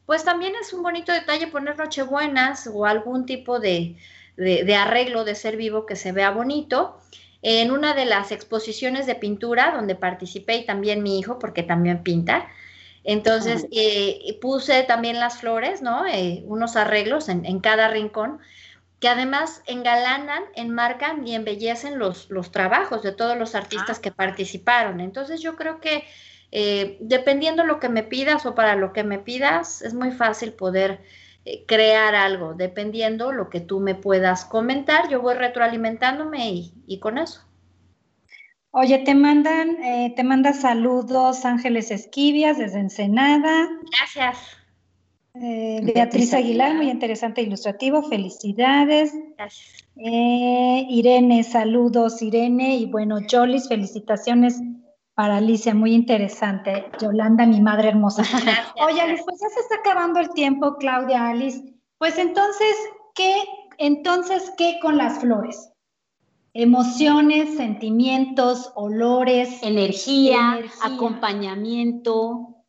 [0.06, 3.98] Pues también es un bonito detalle poner nochebuenas o algún tipo de,
[4.38, 6.98] de, arreglo de ser vivo que se vea bonito.
[7.42, 12.04] En una de las exposiciones de pintura donde participé y también mi hijo, porque también
[12.04, 12.48] pinta,
[13.08, 16.06] entonces, eh, puse también las flores, ¿no?
[16.06, 18.40] Eh, unos arreglos en, cada rincón,
[19.00, 24.02] que además engalanan, enmarcan y embellecen los, los trabajos de todos los artistas ah.
[24.02, 25.00] que participaron.
[25.00, 26.04] Entonces, yo creo que
[26.52, 30.52] eh, dependiendo lo que me pidas o para lo que me pidas, es muy fácil
[30.52, 31.00] poder
[31.66, 35.08] crear algo, dependiendo lo que tú me puedas comentar.
[35.08, 37.47] Yo voy retroalimentándome y, y con eso.
[38.80, 43.68] Oye, te mandan, eh, te manda saludos Ángeles Esquivias desde Ensenada.
[43.90, 44.38] Gracias.
[45.34, 49.14] Eh, Beatriz Aguilar, muy interesante e ilustrativo, felicidades.
[49.36, 49.84] Gracias.
[49.96, 52.76] Eh, Irene, saludos Irene.
[52.76, 54.62] Y bueno, Jolis, felicitaciones
[55.16, 56.86] para Alicia, muy interesante.
[57.02, 58.22] Yolanda, mi madre hermosa.
[58.88, 61.64] Oye, Alice, pues ya se está acabando el tiempo, Claudia, Alice.
[61.98, 62.76] Pues entonces,
[63.16, 63.34] ¿qué?
[63.80, 65.72] Entonces, ¿qué con las flores?
[66.60, 72.66] Emociones, sentimientos, olores, energía, acompañamiento,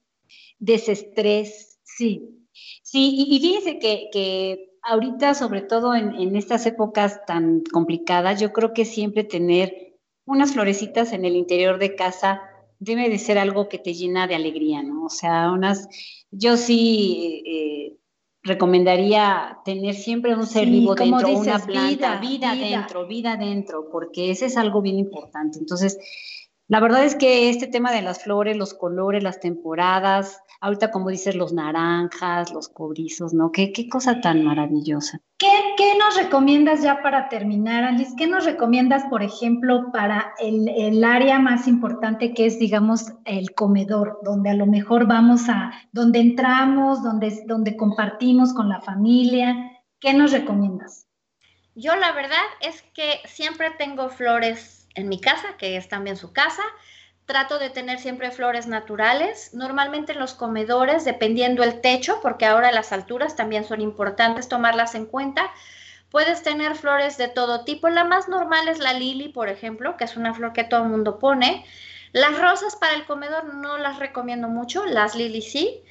[0.58, 1.80] desestrés.
[1.84, 2.46] Sí,
[2.82, 8.84] sí, y, fíjense que, ahorita, sobre todo en, estas épocas tan complicadas, yo creo que
[8.84, 12.42] siempre tener unas florecitas en el interior de casa
[12.78, 15.06] debe de ser algo que te llena de alegría, ¿no?
[15.06, 15.88] O sea, unas,
[16.30, 17.97] yo sí eh,
[18.42, 24.46] recomendaría tener siempre un ser vivo dentro, una planta, vida, dentro, vida dentro, porque ese
[24.46, 25.58] es algo bien importante.
[25.58, 25.98] Entonces,
[26.68, 31.08] la verdad es que este tema de las flores, los colores, las temporadas, ahorita como
[31.08, 33.52] dices, los naranjas, los cobrizos, ¿no?
[33.52, 35.20] Qué, qué cosa tan maravillosa.
[35.38, 35.48] ¿Qué,
[35.78, 38.14] ¿Qué, nos recomiendas ya para terminar, Alice?
[38.18, 43.54] ¿Qué nos recomiendas, por ejemplo, para el, el, área más importante que es, digamos, el
[43.54, 49.72] comedor, donde a lo mejor vamos a, donde entramos, donde, donde compartimos con la familia?
[50.00, 51.06] ¿Qué nos recomiendas?
[51.74, 56.32] Yo la verdad es que siempre tengo flores en mi casa, que es también su
[56.32, 56.62] casa.
[57.24, 62.72] Trato de tener siempre flores naturales, normalmente en los comedores, dependiendo el techo, porque ahora
[62.72, 65.50] las alturas también son importantes tomarlas en cuenta,
[66.10, 67.88] Puedes tener flores de todo tipo.
[67.88, 70.88] La más normal es la lily, por ejemplo, que es una flor que todo el
[70.88, 71.66] mundo pone.
[72.12, 75.82] Las rosas para el comedor no las recomiendo mucho, las lily sí,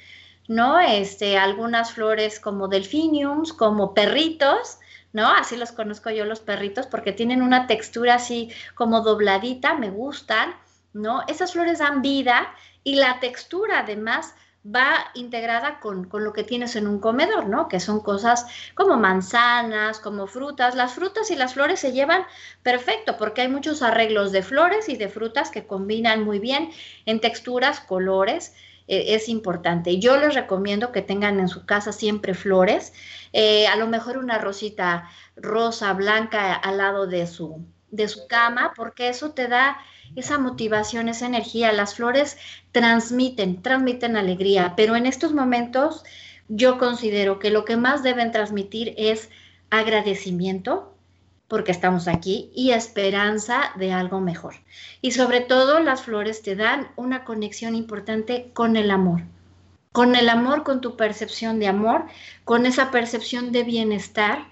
[0.48, 0.80] ¿no?
[0.80, 4.80] Este, algunas flores como delphiniums, como perritos,
[5.14, 5.28] ¿no?
[5.28, 10.56] Así los conozco yo los perritos porque tienen una textura así como dobladita, me gustan,
[10.94, 11.24] ¿no?
[11.28, 12.54] Esas flores dan vida
[12.84, 14.34] y la textura además
[14.66, 17.68] va integrada con, lo que tienes en un comedor, ¿no?
[17.68, 18.46] Que son cosas
[18.76, 20.76] como manzanas, como frutas.
[20.76, 22.26] Las frutas y las flores se llevan
[22.64, 26.72] perfecto porque hay muchos arreglos de flores y de frutas que combinan muy bien
[27.06, 28.56] en texturas, colores.
[28.88, 30.00] Eh, es importante.
[30.00, 32.94] Yo les recomiendo que tengan en su casa siempre flores.
[33.34, 38.74] Eh, a lo mejor una rosita rosa, blanca al lado de su, de su cama,
[38.76, 39.78] porque eso te da
[40.16, 41.72] esa motivación, esa energía.
[41.74, 42.38] Las flores
[42.72, 46.04] transmiten, transmiten alegría, pero en estos momentos
[46.48, 49.30] yo considero que lo que más deben transmitir es
[49.70, 50.97] agradecimiento,
[51.48, 54.56] porque estamos aquí, y esperanza de algo mejor.
[55.02, 59.22] Y sobre todo las flores te dan una conexión importante con el amor,
[59.92, 62.06] con el amor, con tu percepción de amor,
[62.44, 64.48] con esa percepción de bienestar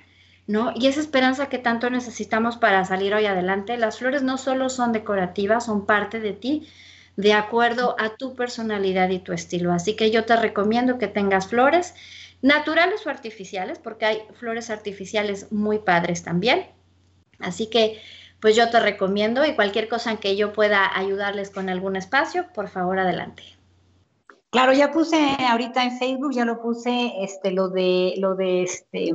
[0.47, 0.73] ¿no?
[0.75, 3.77] Y esa esperanza que tanto necesitamos para salir hoy adelante.
[3.77, 6.67] Las flores no solo son decorativas, son parte de ti,
[7.15, 9.71] de acuerdo a tu personalidad y tu estilo.
[9.73, 11.95] Así que yo te recomiendo que tengas flores
[12.41, 16.67] naturales o artificiales, porque hay flores artificiales muy padres también.
[17.39, 17.99] Así que,
[18.39, 22.45] pues yo te recomiendo y cualquier cosa en que yo pueda ayudarles con algún espacio,
[22.53, 23.43] por favor, adelante.
[24.49, 25.17] Claro, ya puse
[25.49, 29.11] ahorita en Facebook, ya lo puse, este, lo de, lo de, este,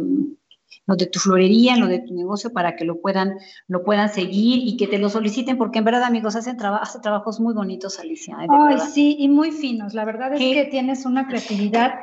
[0.86, 4.60] lo de tu florería, lo de tu negocio para que lo puedan, lo puedan seguir
[4.62, 8.36] y que te lo soliciten, porque en verdad, amigos, hacen trabajos muy bonitos, Alicia.
[8.50, 9.94] Ay, sí, y muy finos.
[9.94, 12.00] La verdad es que tienes una creatividad.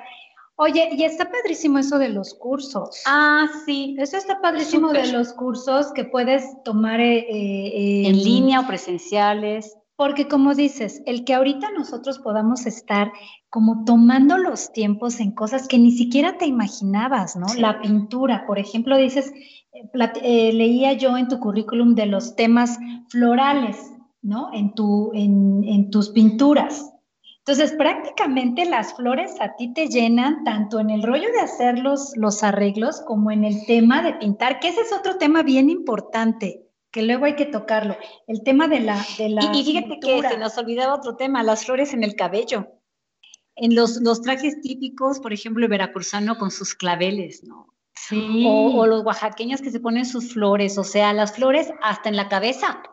[0.59, 3.03] Oye, y está padrísimo eso de los cursos.
[3.05, 3.95] Ah, sí.
[3.99, 9.77] Eso está padrísimo de los cursos que puedes tomar eh, eh, en línea o presenciales.
[9.95, 13.11] Porque como dices, el que ahorita nosotros podamos estar
[13.49, 17.47] como tomando los tiempos en cosas que ni siquiera te imaginabas, ¿no?
[17.57, 19.31] La pintura, por ejemplo, dices,
[19.73, 19.89] eh,
[20.23, 22.79] eh, leía yo en tu currículum de los temas
[23.09, 23.77] florales,
[24.23, 24.51] ¿no?
[24.53, 26.93] En, tu, en, en tus pinturas.
[27.47, 32.11] Entonces, prácticamente las flores a ti te llenan tanto en el rollo de hacer los,
[32.17, 36.67] los arreglos como en el tema de pintar, que ese es otro tema bien importante
[36.91, 37.95] que luego hay que tocarlo.
[38.27, 39.01] El tema de la...
[39.17, 42.67] De la y, fíjate que se nos olvidaba otro tema, las flores en el cabello.
[43.55, 47.73] En los, los trajes típicos, por ejemplo, el veracruzano con sus claveles, ¿no?
[47.93, 48.43] Sí.
[48.45, 52.27] O, los oaxaqueños que se ponen sus flores, o sea, las flores hasta en la
[52.27, 52.83] cabeza.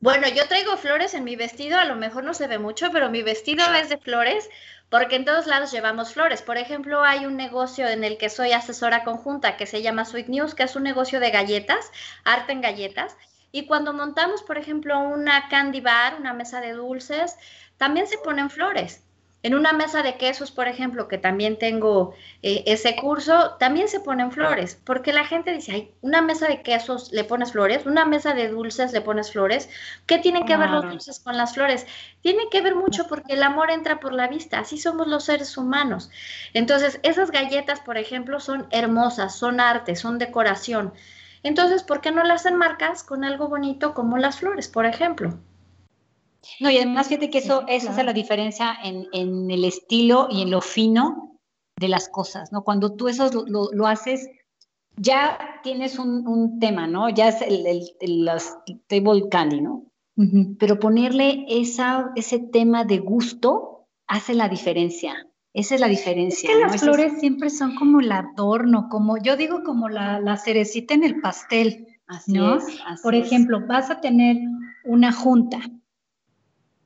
[0.00, 3.10] Bueno, yo traigo flores en mi vestido, a lo mejor no se ve mucho, pero
[3.10, 4.48] mi vestido es de flores
[4.88, 6.40] porque en todos lados llevamos flores.
[6.40, 10.28] Por ejemplo, hay un negocio en el que soy asesora conjunta que se llama Sweet
[10.28, 11.92] News, que es un negocio de galletas,
[12.24, 13.16] arte en galletas,
[13.52, 17.36] y cuando montamos, por ejemplo, una candy bar, una mesa de dulces,
[17.76, 19.04] también se ponen flores.
[19.42, 22.12] En una mesa de quesos, por ejemplo, que también tengo
[22.42, 26.60] eh, ese curso, también se ponen flores, porque la gente dice, ay, una mesa de
[26.60, 29.70] quesos le pones flores, una mesa de dulces le pones flores.
[30.04, 31.86] ¿Qué tienen que ver los dulces con las flores?
[32.20, 35.56] Tiene que ver mucho porque el amor entra por la vista, así somos los seres
[35.56, 36.10] humanos.
[36.52, 40.92] Entonces, esas galletas, por ejemplo, son hermosas, son arte, son decoración.
[41.42, 45.38] Entonces, ¿por qué no las enmarcas con algo bonito como las flores, por ejemplo?
[46.60, 50.50] No, y además fíjate que eso, esa es la diferencia en, el estilo y en
[50.50, 51.38] lo fino
[51.76, 52.62] de las cosas, ¿no?
[52.62, 54.28] Cuando tú eso lo, haces,
[54.96, 57.08] ya tienes un, tema, ¿no?
[57.10, 58.30] Ya es el, el,
[58.86, 59.84] table candy, ¿no?
[60.58, 65.26] Pero ponerle esa, ese tema de gusto hace la diferencia.
[65.54, 66.50] Esa es la diferencia.
[66.50, 70.36] Es que las flores siempre son como el adorno, como yo digo, como la, la
[70.36, 71.86] cerecita en el pastel.
[72.06, 72.56] Así ¿no?
[72.56, 72.64] es.
[73.02, 74.36] Por ejemplo, vas a tener
[74.84, 75.60] una junta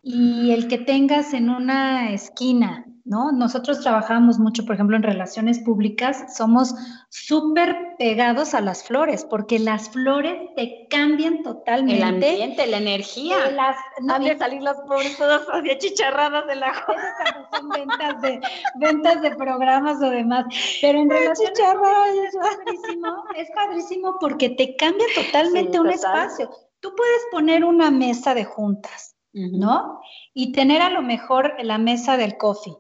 [0.05, 3.33] y el que tengas en una esquina ¿no?
[3.33, 6.75] Nosotros trabajamos mucho, por ejemplo, en relaciones públicas, somos
[7.11, 11.97] súper pegados a las flores, porque las flores te cambian totalmente.
[11.97, 13.51] El ambiente, la energía.
[13.51, 16.73] Las, no, de salir las pobres todas así achicharradas de la
[17.53, 18.41] son ventas de,
[18.77, 20.47] ventas de programas o demás.
[20.81, 26.49] Pero en relaciones es padrísimo, es padrísimo porque te cambia totalmente un espacio.
[26.81, 30.01] Tú puedes poner una mesa de juntas, ¿no?
[30.33, 32.75] Y tener a lo mejor la mesa del coffee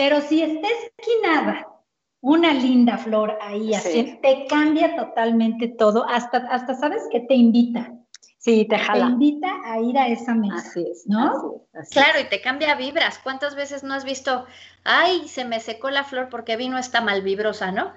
[0.00, 1.68] pero si está esquinada,
[2.22, 7.92] una linda flor ahí, así, te cambia totalmente todo, hasta, hasta sabes que te invita.
[8.38, 9.04] Sí, te jala.
[9.04, 10.56] Te invita a ir a esa mesa.
[10.56, 11.66] Así es, ¿no?
[11.90, 13.18] claro, y te cambia vibras.
[13.18, 14.46] ¿Cuántas veces no has visto,
[14.84, 17.92] ay, se me secó la flor porque vino esta malvibrosa, ¿no?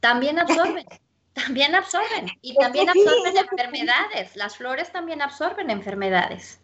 [0.00, 0.84] También absorbe.
[1.32, 4.36] también absorben y también absorben enfermedades.
[4.36, 6.60] Las flores también absorben enfermedades.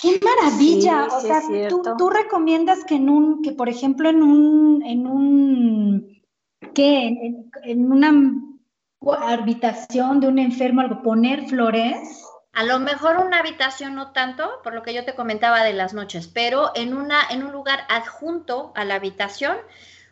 [0.00, 1.06] ¡Qué maravilla!
[1.06, 1.42] o sea,
[1.98, 6.22] tú, recomiendas que en un, que por ejemplo en un, en un,
[6.72, 7.08] ¿qué?
[7.64, 8.12] En, una
[9.20, 12.24] habitación de un enfermo, algo, poner flores.
[12.52, 15.94] A lo mejor una habitación no tanto, por lo que yo te comentaba de las
[15.94, 19.56] noches, pero en, una, en un lugar adjunto a la habitación,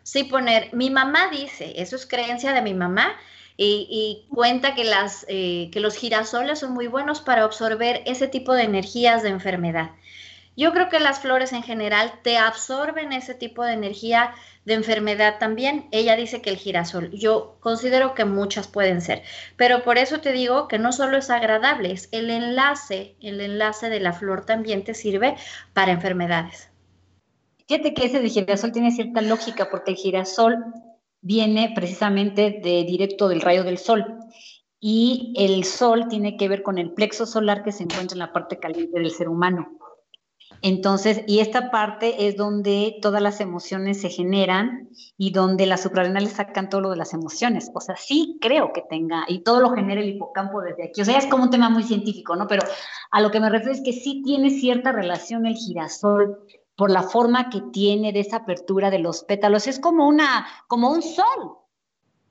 [0.03, 3.17] sí poner, mi mamá dice, eso es creencia de mi mamá,
[3.57, 8.53] y, cuenta que, las, eh, que los girasoles son muy buenos para absorber ese tipo
[8.53, 9.91] de energías de enfermedad.
[10.59, 14.35] Yo creo que las flores en general te absorben ese tipo de energía
[14.65, 15.87] de enfermedad también.
[15.91, 19.23] Ella dice que el girasol, yo considero que muchas pueden ser,
[19.57, 23.91] pero por eso te digo que no solo es agradable, es el enlace, el enlace
[23.91, 25.37] de la flor también te sirve
[25.75, 26.71] para enfermedades.
[27.69, 30.65] Fíjate que ese de girasol tiene cierta lógica porque el girasol
[31.21, 34.19] viene precisamente de directo del rayo del sol.
[34.79, 38.33] Y el sol tiene que ver con el plexo solar que se encuentra en la
[38.33, 39.77] parte caliente del ser humano.
[40.63, 44.89] Entonces, y esta parte es donde todas las emociones se generan
[45.19, 47.71] y donde las suprarrenales sacan todo lo de las emociones.
[47.75, 51.01] O sea, sí creo que tenga, y todo lo genera el hipocampo desde aquí.
[51.01, 52.47] O sea, es como un tema muy científico, ¿no?
[52.47, 52.63] Pero
[53.11, 56.39] a lo que me refiero es que sí tiene cierta relación el girasol
[56.77, 59.67] por la forma que tiene de esa apertura de los pétalos.
[59.67, 61.59] Es como una, como un sol.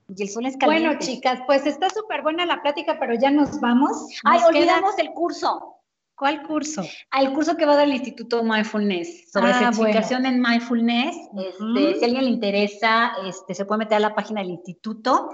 [0.07, 0.87] Y el sol es caliente.
[0.87, 4.07] Bueno, chicas, pues está súper buena la plática, pero ya nos vamos.
[4.23, 5.74] Ay, olvidamos el curso.
[6.17, 6.81] ¿Cuál curso?
[7.11, 11.17] Al curso que va del Instituto Mindfulness, sobre ah, certificación en Mindfulness.
[11.37, 15.31] Este, si a alguien le interesa, este, se puede meter a la página del instituto.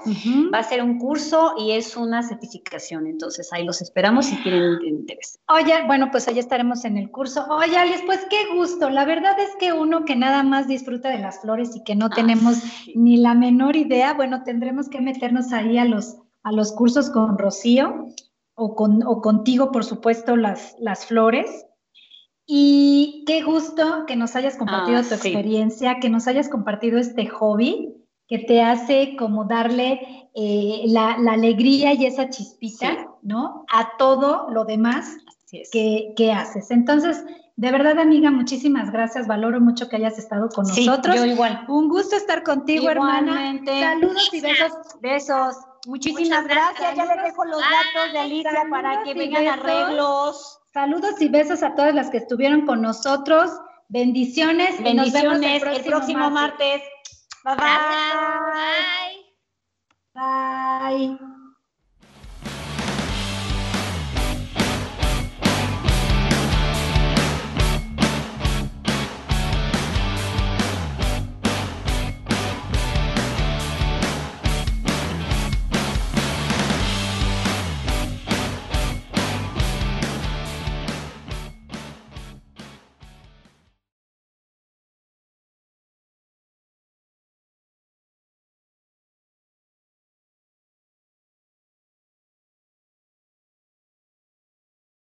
[0.52, 3.06] Va a ser un curso y es una certificación.
[3.06, 5.40] Entonces, ahí los esperamos si tienen interés.
[5.50, 7.46] Oye, bueno, pues ahí estaremos en el curso.
[7.50, 8.90] Oye, Alice, pues qué gusto.
[8.90, 12.08] La verdad es que uno que nada más disfruta de las flores y que no
[12.08, 12.58] ah, tenemos
[12.96, 17.38] ni la menor idea, bueno, tendremos que meternos ahí a los, a los cursos con
[17.38, 18.08] Rocío
[18.56, 21.66] o, con, o contigo, por supuesto, las, las flores.
[22.46, 27.28] Y qué gusto que nos hayas compartido ah, tu experiencia, que nos hayas compartido este
[27.28, 27.96] hobby
[28.28, 33.66] que te hace como darle eh, la, la, alegría y esa chispita, ¿no?
[33.70, 35.18] A todo lo demás
[35.72, 36.72] que, que, haces.
[36.72, 37.26] Entonces,
[37.58, 39.28] de verdad, amiga, muchísimas gracias.
[39.28, 41.16] Valoro mucho que hayas estado con nosotros.
[41.18, 41.66] Yo igual.
[41.68, 43.60] Un gusto estar contigo, hermana.
[43.66, 44.72] Saludos y besos.
[45.02, 45.56] Besos.
[45.88, 46.96] Muchísimas gracias.
[46.96, 50.60] Ya les dejo los datos de Alicia para que vengan arreglos.
[50.74, 53.52] Saludos y besos a todas las que estuvieron con nosotros.
[53.90, 54.82] Bendiciones.
[54.82, 55.64] Bendiciones.
[55.64, 56.82] el próximo, martes.
[57.44, 57.68] Bye bye.
[60.14, 61.18] Bye.
[61.18, 61.31] Bye.